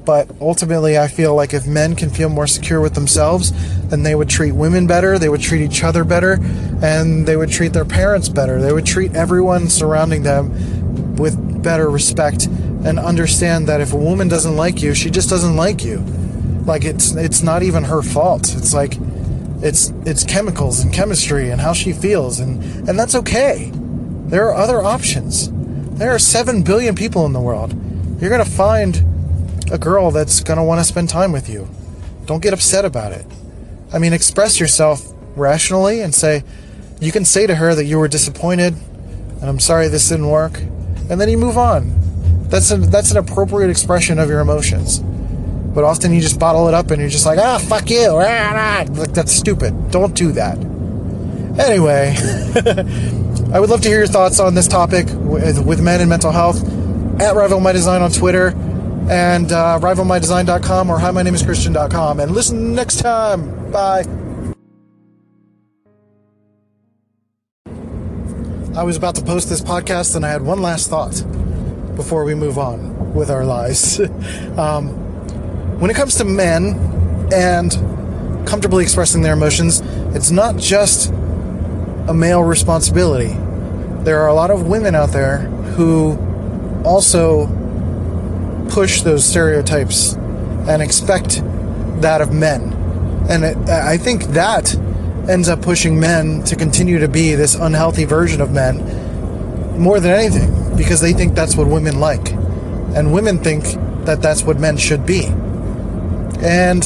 but 0.04 0.30
ultimately, 0.40 0.98
I 0.98 1.06
feel 1.06 1.34
like 1.34 1.52
if 1.52 1.66
men 1.66 1.94
can 1.94 2.08
feel 2.08 2.30
more 2.30 2.46
secure 2.46 2.80
with 2.80 2.94
themselves, 2.94 3.52
then 3.88 4.04
they 4.04 4.14
would 4.14 4.30
treat 4.30 4.52
women 4.52 4.86
better, 4.86 5.18
they 5.18 5.28
would 5.28 5.42
treat 5.42 5.60
each 5.60 5.84
other 5.84 6.02
better, 6.02 6.38
and 6.82 7.26
they 7.26 7.36
would 7.36 7.50
treat 7.50 7.74
their 7.74 7.84
parents 7.84 8.30
better. 8.30 8.60
They 8.60 8.72
would 8.72 8.86
treat 8.86 9.14
everyone 9.14 9.68
surrounding 9.68 10.22
them 10.22 11.16
with 11.16 11.62
better 11.62 11.90
respect 11.90 12.46
and 12.46 12.98
understand 12.98 13.66
that 13.68 13.80
if 13.80 13.92
a 13.92 13.96
woman 13.96 14.28
doesn't 14.28 14.56
like 14.56 14.82
you, 14.82 14.94
she 14.94 15.10
just 15.10 15.28
doesn't 15.28 15.56
like 15.56 15.84
you. 15.84 15.98
Like 16.64 16.84
it's 16.84 17.14
it's 17.14 17.42
not 17.42 17.62
even 17.62 17.84
her 17.84 18.02
fault. 18.02 18.54
It's 18.56 18.72
like 18.72 18.96
it's 19.62 19.92
it's 20.06 20.24
chemicals 20.24 20.80
and 20.80 20.92
chemistry 20.92 21.50
and 21.50 21.60
how 21.60 21.72
she 21.72 21.92
feels 21.92 22.40
and 22.40 22.88
and 22.88 22.98
that's 22.98 23.14
okay. 23.14 23.70
There 23.74 24.46
are 24.46 24.54
other 24.54 24.82
options. 24.82 25.50
There 25.98 26.14
are 26.14 26.18
7 26.18 26.62
billion 26.62 26.94
people 26.94 27.26
in 27.26 27.32
the 27.32 27.40
world. 27.40 27.72
You're 28.20 28.30
going 28.30 28.44
to 28.44 28.50
find 28.50 29.04
a 29.70 29.78
girl 29.78 30.10
that's 30.10 30.40
going 30.40 30.56
to 30.56 30.62
want 30.62 30.80
to 30.80 30.84
spend 30.84 31.08
time 31.08 31.32
with 31.32 31.48
you. 31.48 31.68
Don't 32.26 32.42
get 32.42 32.52
upset 32.52 32.84
about 32.84 33.12
it. 33.12 33.26
I 33.92 33.98
mean, 33.98 34.12
express 34.12 34.58
yourself 34.60 35.12
rationally 35.36 36.00
and 36.00 36.14
say 36.14 36.44
you 37.00 37.12
can 37.12 37.24
say 37.24 37.46
to 37.46 37.56
her 37.56 37.74
that 37.74 37.84
you 37.84 37.98
were 37.98 38.08
disappointed 38.08 38.74
and 39.40 39.44
I'm 39.44 39.60
sorry 39.60 39.88
this 39.88 40.08
didn't 40.08 40.28
work 40.28 40.58
and 40.58 41.20
then 41.20 41.28
you 41.28 41.38
move 41.38 41.56
on 41.56 41.98
that's 42.48 42.70
a, 42.70 42.78
that's 42.78 43.10
an 43.10 43.18
appropriate 43.18 43.70
expression 43.70 44.18
of 44.18 44.28
your 44.28 44.40
emotions. 44.40 45.00
But 45.00 45.84
often 45.84 46.12
you 46.12 46.20
just 46.20 46.38
bottle 46.40 46.66
it 46.68 46.74
up 46.74 46.90
and 46.90 47.00
you're 47.00 47.10
just 47.10 47.26
like, 47.26 47.38
ah, 47.38 47.58
fuck 47.58 47.90
you. 47.90 48.08
Ah, 48.10 48.52
ah. 48.54 48.84
Like, 48.88 49.12
that's 49.12 49.32
stupid. 49.32 49.90
Don't 49.90 50.14
do 50.14 50.32
that. 50.32 50.56
Anyway, 51.58 52.14
I 53.50 53.60
would 53.60 53.70
love 53.70 53.80
to 53.80 53.88
hear 53.88 53.96
your 53.96 54.06
thoughts 54.06 54.40
on 54.40 54.54
this 54.54 54.68
topic 54.68 55.06
with, 55.10 55.64
with 55.64 55.80
men 55.80 56.02
and 56.02 56.10
mental 56.10 56.30
health 56.30 56.62
at 57.18 57.34
Rival 57.34 57.60
My 57.60 57.72
Design 57.72 58.02
on 58.02 58.10
Twitter 58.10 58.48
and 59.08 59.50
uh, 59.50 59.78
rivalmydesign.com 59.80 60.90
or 60.90 60.98
hi, 60.98 61.10
my 61.12 61.22
name 61.22 61.34
is 61.34 61.42
Christian.com. 61.42 62.20
And 62.20 62.32
listen 62.32 62.74
next 62.74 62.96
time. 62.96 63.70
Bye. 63.72 64.04
I 68.76 68.82
was 68.82 68.98
about 68.98 69.14
to 69.14 69.22
post 69.22 69.48
this 69.48 69.62
podcast 69.62 70.14
and 70.14 70.26
I 70.26 70.28
had 70.28 70.42
one 70.42 70.60
last 70.60 70.90
thought 70.90 71.24
before 71.96 72.24
we 72.24 72.34
move 72.34 72.58
on 72.58 73.14
with 73.14 73.30
our 73.30 73.46
lives. 73.46 73.98
um, 74.58 74.88
when 75.80 75.90
it 75.90 75.94
comes 75.94 76.16
to 76.16 76.24
men 76.24 76.74
and 77.32 77.72
comfortably 78.46 78.82
expressing 78.82 79.22
their 79.22 79.32
emotions, 79.32 79.80
it's 80.14 80.30
not 80.30 80.58
just 80.58 81.14
a 82.08 82.14
male 82.14 82.42
responsibility. 82.42 83.34
There 84.04 84.20
are 84.20 84.28
a 84.28 84.34
lot 84.34 84.50
of 84.50 84.66
women 84.66 84.94
out 84.94 85.10
there 85.10 85.40
who 85.76 86.16
also 86.84 87.46
push 88.70 89.02
those 89.02 89.24
stereotypes 89.24 90.14
and 90.14 90.80
expect 90.80 91.42
that 92.00 92.20
of 92.20 92.32
men. 92.32 92.72
And 93.28 93.44
it, 93.44 93.56
I 93.68 93.98
think 93.98 94.24
that 94.28 94.74
ends 95.28 95.48
up 95.50 95.60
pushing 95.60 96.00
men 96.00 96.42
to 96.44 96.56
continue 96.56 96.98
to 97.00 97.08
be 97.08 97.34
this 97.34 97.54
unhealthy 97.54 98.04
version 98.04 98.40
of 98.40 98.52
men 98.52 99.78
more 99.78 100.00
than 100.00 100.12
anything 100.12 100.76
because 100.76 101.00
they 101.00 101.12
think 101.12 101.34
that's 101.34 101.56
what 101.56 101.66
women 101.66 102.00
like. 102.00 102.32
And 102.32 103.12
women 103.12 103.38
think 103.38 103.64
that 104.06 104.22
that's 104.22 104.42
what 104.42 104.58
men 104.58 104.78
should 104.78 105.04
be. 105.04 105.26
And 106.40 106.82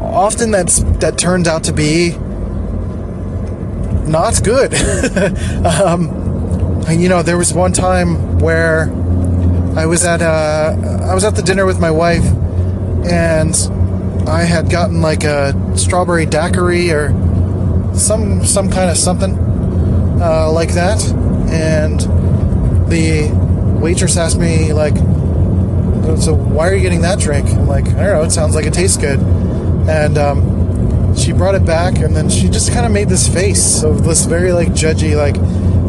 often 0.00 0.50
that's 0.50 0.80
that 1.00 1.18
turns 1.18 1.46
out 1.46 1.64
to 1.64 1.72
be 1.72 2.16
not 4.08 4.42
good. 4.42 4.74
um, 5.66 6.82
you 6.90 7.08
know, 7.08 7.22
there 7.22 7.36
was 7.36 7.52
one 7.52 7.72
time 7.72 8.38
where 8.38 8.90
I 9.76 9.86
was 9.86 10.04
at 10.04 10.22
uh, 10.22 10.76
I 11.02 11.14
was 11.14 11.24
at 11.24 11.36
the 11.36 11.42
dinner 11.42 11.66
with 11.66 11.80
my 11.80 11.90
wife, 11.90 12.24
and 13.04 13.54
I 14.28 14.42
had 14.42 14.70
gotten 14.70 15.00
like 15.02 15.24
a 15.24 15.54
strawberry 15.76 16.26
daiquiri 16.26 16.90
or 16.90 17.10
some 17.94 18.44
some 18.44 18.70
kind 18.70 18.90
of 18.90 18.96
something 18.96 19.38
uh, 20.20 20.50
like 20.50 20.72
that, 20.74 21.04
and 21.50 22.00
the 22.90 23.30
waitress 23.80 24.16
asked 24.16 24.38
me 24.38 24.72
like, 24.72 24.96
"So 26.20 26.34
why 26.34 26.68
are 26.68 26.74
you 26.74 26.80
getting 26.80 27.02
that 27.02 27.18
drink?" 27.18 27.48
I'm 27.48 27.68
like, 27.68 27.86
"I 27.86 28.04
don't 28.04 28.18
know. 28.18 28.22
It 28.22 28.30
sounds 28.30 28.54
like 28.54 28.66
it 28.66 28.74
tastes 28.74 28.96
good." 28.96 29.20
And 29.88 30.18
um, 30.18 30.57
she 31.18 31.32
brought 31.32 31.54
it 31.54 31.64
back, 31.64 31.98
and 31.98 32.14
then 32.14 32.28
she 32.28 32.48
just 32.48 32.72
kind 32.72 32.86
of 32.86 32.92
made 32.92 33.08
this 33.08 33.28
face 33.28 33.82
of 33.82 34.04
this 34.04 34.24
very 34.24 34.52
like 34.52 34.68
judgy, 34.68 35.16
like, 35.16 35.36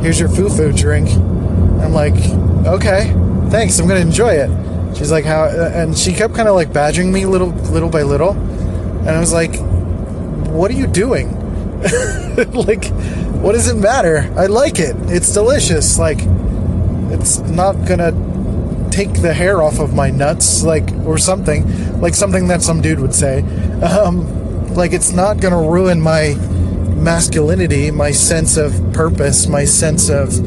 "Here's 0.02 0.20
your 0.20 0.30
foo-foo 0.30 0.74
drink." 0.74 1.10
I'm 1.10 1.94
like, 1.94 2.16
"Okay, 2.66 3.14
thanks. 3.50 3.80
I'm 3.80 3.88
gonna 3.88 4.00
enjoy 4.00 4.34
it." 4.34 4.50
She's 4.98 5.12
like, 5.12 5.26
"How?" 5.26 5.46
And 5.46 5.98
she 5.98 6.14
kept 6.14 6.34
kind 6.36 6.50
of 6.50 6.56
like 6.56 6.74
badgering 6.74 7.12
me 7.12 7.26
little, 7.26 7.50
little 7.72 7.90
by 7.90 8.04
little, 8.04 8.32
and 8.32 9.10
I 9.10 9.20
was 9.20 9.32
like, 9.34 9.56
"What 10.48 10.72
are 10.72 10.76
you 10.76 10.88
doing?" 10.88 11.36
like, 12.54 12.86
what 13.40 13.54
does 13.54 13.70
it 13.70 13.78
matter? 13.78 14.32
I 14.38 14.48
like 14.48 14.80
it. 14.80 14.96
It's 15.08 15.34
delicious. 15.34 15.98
Like, 15.98 16.20
it's 17.12 17.40
not 17.40 17.74
gonna 17.88 18.12
take 18.92 19.22
the 19.22 19.34
hair 19.34 19.62
off 19.62 19.80
of 19.80 19.94
my 19.94 20.10
nuts, 20.10 20.64
like, 20.64 20.92
or 21.06 21.18
something, 21.18 22.02
like 22.02 22.16
something 22.16 22.48
that 22.48 22.62
some 22.62 22.82
dude 22.82 23.00
would 23.00 23.14
say. 23.14 23.42
Um, 23.82 24.39
like, 24.72 24.94
it's 24.94 25.12
not 25.12 25.40
gonna 25.40 25.62
ruin 25.62 26.02
my 26.02 26.36
masculinity, 26.96 27.92
my 27.92 28.12
sense 28.12 28.58
of 28.58 28.94
purpose, 28.94 29.48
my 29.48 29.66
sense 29.66 30.10
of 30.10 30.38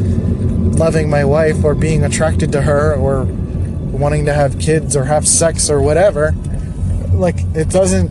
loving 0.78 1.08
my 1.08 1.24
wife 1.24 1.64
or 1.64 1.74
being 1.74 2.04
attracted 2.04 2.52
to 2.52 2.62
her 2.62 2.94
or 2.94 3.24
wanting 3.24 4.24
to 4.26 4.34
have 4.34 4.58
kids 4.58 4.96
or 4.96 5.04
have 5.04 5.26
sex 5.26 5.70
or 5.70 5.80
whatever. 5.80 6.34
Like, 7.12 7.36
it 7.54 7.68
doesn't 7.68 8.10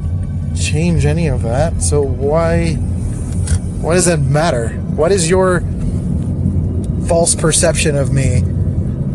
change 0.55 1.05
any 1.05 1.27
of 1.27 1.41
that. 1.43 1.81
So 1.81 2.01
why? 2.01 2.75
Why 3.81 3.95
does 3.95 4.05
that 4.05 4.19
matter? 4.19 4.69
What 4.69 5.11
is 5.11 5.29
your 5.29 5.61
false 7.07 7.35
perception 7.35 7.95
of 7.95 8.13
me? 8.13 8.43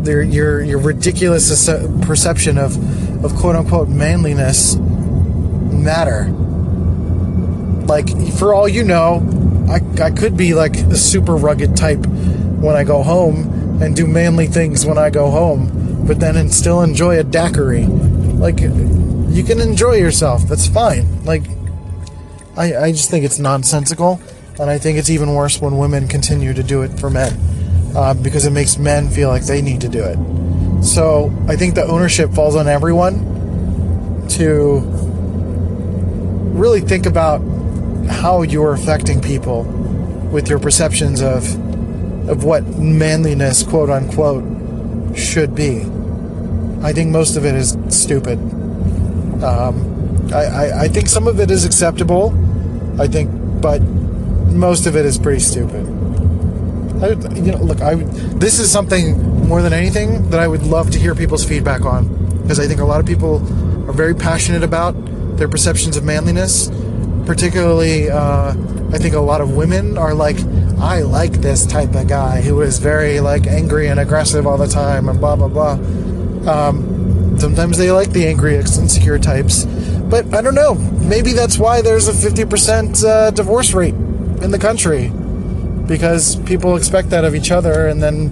Your 0.04 0.22
your, 0.22 0.62
your 0.62 0.78
ridiculous 0.78 1.68
perception 2.02 2.58
of 2.58 3.24
of 3.24 3.34
quote 3.36 3.56
unquote 3.56 3.88
manliness 3.88 4.76
matter? 4.76 6.24
Like 7.86 8.08
for 8.32 8.54
all 8.54 8.68
you 8.68 8.84
know, 8.84 9.22
I 9.68 9.80
I 10.02 10.10
could 10.10 10.36
be 10.36 10.54
like 10.54 10.76
a 10.76 10.96
super 10.96 11.36
rugged 11.36 11.76
type 11.76 12.04
when 12.06 12.76
I 12.76 12.84
go 12.84 13.02
home 13.02 13.80
and 13.82 13.94
do 13.94 14.06
manly 14.06 14.46
things 14.46 14.86
when 14.86 14.98
I 14.98 15.10
go 15.10 15.30
home, 15.30 16.06
but 16.06 16.20
then 16.20 16.36
and 16.36 16.52
still 16.52 16.82
enjoy 16.82 17.18
a 17.18 17.24
daiquiri. 17.24 17.86
Like 17.86 18.60
you 18.60 19.44
can 19.44 19.60
enjoy 19.60 19.94
yourself. 19.94 20.42
That's 20.42 20.66
fine. 20.66 21.24
Like 21.24 21.42
I 22.56 22.76
I 22.76 22.92
just 22.92 23.10
think 23.10 23.24
it's 23.24 23.38
nonsensical. 23.38 24.20
And 24.58 24.70
I 24.70 24.78
think 24.78 24.96
it's 24.96 25.10
even 25.10 25.34
worse 25.34 25.60
when 25.60 25.76
women 25.76 26.08
continue 26.08 26.54
to 26.54 26.62
do 26.62 26.80
it 26.80 26.98
for 26.98 27.10
men 27.10 27.38
uh, 27.94 28.14
because 28.14 28.46
it 28.46 28.52
makes 28.52 28.78
men 28.78 29.10
feel 29.10 29.28
like 29.28 29.44
they 29.44 29.60
need 29.60 29.82
to 29.82 29.88
do 29.88 30.02
it. 30.02 30.16
So 30.82 31.30
I 31.46 31.56
think 31.56 31.74
the 31.74 31.84
ownership 31.84 32.32
falls 32.32 32.56
on 32.56 32.66
everyone 32.66 34.26
to 34.30 34.80
really 36.54 36.80
think 36.80 37.04
about 37.04 37.42
how 38.08 38.42
you're 38.42 38.72
affecting 38.72 39.20
people 39.20 39.64
with 40.32 40.48
your 40.48 40.58
perceptions 40.58 41.22
of 41.22 41.44
of 42.28 42.42
what 42.44 42.64
manliness, 42.78 43.62
quote 43.62 43.90
unquote, 43.90 44.44
should 45.16 45.54
be. 45.54 45.82
I 46.82 46.92
think 46.92 47.10
most 47.10 47.36
of 47.36 47.44
it 47.44 47.54
is 47.54 47.76
stupid. 47.88 48.38
Um, 49.42 50.30
I, 50.32 50.44
I, 50.44 50.80
I 50.82 50.88
think 50.88 51.08
some 51.08 51.28
of 51.28 51.40
it 51.40 51.50
is 51.50 51.64
acceptable. 51.64 52.34
I 53.00 53.06
think, 53.06 53.30
but 53.60 53.80
most 53.80 54.86
of 54.86 54.96
it 54.96 55.06
is 55.06 55.18
pretty 55.18 55.40
stupid. 55.40 55.86
I, 57.02 57.10
you 57.34 57.52
know, 57.52 57.58
look, 57.58 57.80
I 57.82 57.94
this 57.94 58.58
is 58.58 58.70
something 58.70 59.46
more 59.46 59.62
than 59.62 59.72
anything 59.72 60.30
that 60.30 60.40
I 60.40 60.48
would 60.48 60.62
love 60.62 60.90
to 60.92 60.98
hear 60.98 61.14
people's 61.14 61.44
feedback 61.44 61.82
on 61.82 62.08
because 62.42 62.58
I 62.58 62.66
think 62.66 62.80
a 62.80 62.84
lot 62.84 63.00
of 63.00 63.06
people 63.06 63.36
are 63.88 63.92
very 63.92 64.14
passionate 64.14 64.62
about 64.62 64.92
their 65.36 65.48
perceptions 65.48 65.96
of 65.96 66.04
manliness. 66.04 66.68
Particularly, 67.26 68.08
uh, 68.08 68.54
I 68.92 68.98
think 68.98 69.14
a 69.14 69.20
lot 69.20 69.40
of 69.40 69.56
women 69.56 69.98
are 69.98 70.14
like, 70.14 70.38
I 70.78 71.02
like 71.02 71.32
this 71.32 71.66
type 71.66 71.94
of 71.94 72.06
guy 72.06 72.40
who 72.40 72.60
is 72.62 72.78
very 72.78 73.20
like 73.20 73.46
angry 73.46 73.88
and 73.88 73.98
aggressive 73.98 74.46
all 74.46 74.56
the 74.56 74.68
time 74.68 75.08
and 75.08 75.18
blah 75.18 75.36
blah 75.36 75.48
blah. 75.48 75.72
Um, 76.50 77.36
sometimes 77.38 77.78
they 77.78 77.90
like 77.90 78.10
the 78.10 78.26
angry, 78.26 78.54
insecure 78.56 79.18
types, 79.18 79.64
but 79.64 80.32
I 80.32 80.40
don't 80.40 80.54
know. 80.54 80.74
Maybe 80.74 81.32
that's 81.32 81.58
why 81.58 81.82
there's 81.82 82.08
a 82.08 82.12
50% 82.12 83.04
uh, 83.04 83.30
divorce 83.32 83.74
rate 83.74 83.94
in 83.94 84.50
the 84.50 84.58
country 84.58 85.10
because 85.86 86.36
people 86.42 86.76
expect 86.76 87.10
that 87.10 87.24
of 87.24 87.34
each 87.34 87.50
other, 87.50 87.88
and 87.88 88.02
then 88.02 88.28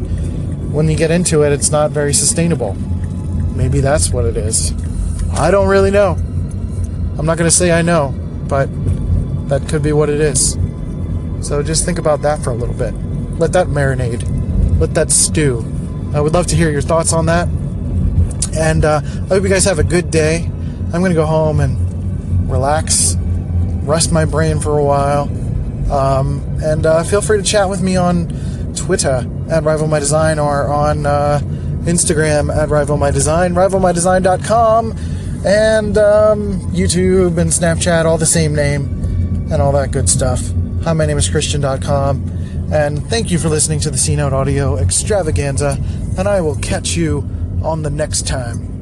when 0.72 0.88
you 0.88 0.96
get 0.96 1.10
into 1.10 1.42
it, 1.42 1.52
it's 1.52 1.70
not 1.70 1.90
very 1.90 2.12
sustainable. 2.12 2.74
Maybe 3.54 3.80
that's 3.80 4.10
what 4.10 4.24
it 4.24 4.36
is. 4.36 4.72
I 5.32 5.50
don't 5.50 5.68
really 5.68 5.90
know. 5.90 6.12
I'm 7.16 7.26
not 7.26 7.38
going 7.38 7.48
to 7.48 7.56
say 7.56 7.70
I 7.70 7.82
know, 7.82 8.14
but 8.48 8.68
that 9.48 9.68
could 9.68 9.82
be 9.82 9.92
what 9.92 10.08
it 10.08 10.20
is. 10.20 10.58
So 11.40 11.62
just 11.62 11.84
think 11.84 11.98
about 11.98 12.22
that 12.22 12.42
for 12.42 12.50
a 12.50 12.54
little 12.54 12.74
bit. 12.74 12.94
Let 13.38 13.52
that 13.52 13.68
marinade. 13.68 14.22
Let 14.80 14.94
that 14.94 15.10
stew. 15.10 15.64
I 16.14 16.20
would 16.20 16.32
love 16.32 16.46
to 16.48 16.56
hear 16.56 16.70
your 16.70 16.82
thoughts 16.82 17.12
on 17.12 17.26
that. 17.26 17.48
And 18.56 18.84
uh, 18.84 19.00
I 19.04 19.26
hope 19.26 19.42
you 19.42 19.48
guys 19.48 19.64
have 19.64 19.78
a 19.78 19.84
good 19.84 20.10
day. 20.10 20.44
I'm 20.92 21.00
going 21.00 21.10
to 21.10 21.16
go 21.16 21.26
home 21.26 21.60
and 21.60 22.50
relax, 22.50 23.16
rest 23.82 24.12
my 24.12 24.24
brain 24.24 24.60
for 24.60 24.78
a 24.78 24.84
while 24.84 25.28
um, 25.90 26.42
and 26.62 26.86
uh, 26.86 27.02
feel 27.02 27.20
free 27.20 27.38
to 27.38 27.44
chat 27.44 27.68
with 27.68 27.82
me 27.82 27.96
on 27.96 28.28
Twitter 28.74 29.28
at 29.50 29.62
Rival 29.64 29.86
My 29.86 29.98
Design 29.98 30.38
or 30.38 30.66
on 30.68 31.06
uh, 31.06 31.40
Instagram 31.82 32.54
at 32.54 32.70
Rival 32.70 32.96
My 32.96 33.10
Design, 33.10 33.54
rivalmydesign.com, 33.54 34.92
and 35.44 35.98
um, 35.98 36.58
YouTube 36.72 37.38
and 37.38 37.50
Snapchat, 37.50 38.04
all 38.06 38.18
the 38.18 38.26
same 38.26 38.54
name, 38.54 38.84
and 39.52 39.60
all 39.60 39.72
that 39.72 39.90
good 39.90 40.08
stuff. 40.08 40.40
Hi, 40.84 40.92
my 40.92 41.06
name 41.06 41.18
is 41.18 41.28
Christian.com, 41.28 42.70
and 42.72 43.06
thank 43.08 43.30
you 43.30 43.38
for 43.38 43.48
listening 43.48 43.80
to 43.80 43.90
the 43.90 43.98
C 43.98 44.16
Note 44.16 44.32
Audio 44.32 44.76
Extravaganza, 44.76 45.78
and 46.18 46.26
I 46.26 46.40
will 46.40 46.56
catch 46.56 46.96
you 46.96 47.28
on 47.62 47.82
the 47.82 47.90
next 47.90 48.26
time. 48.26 48.73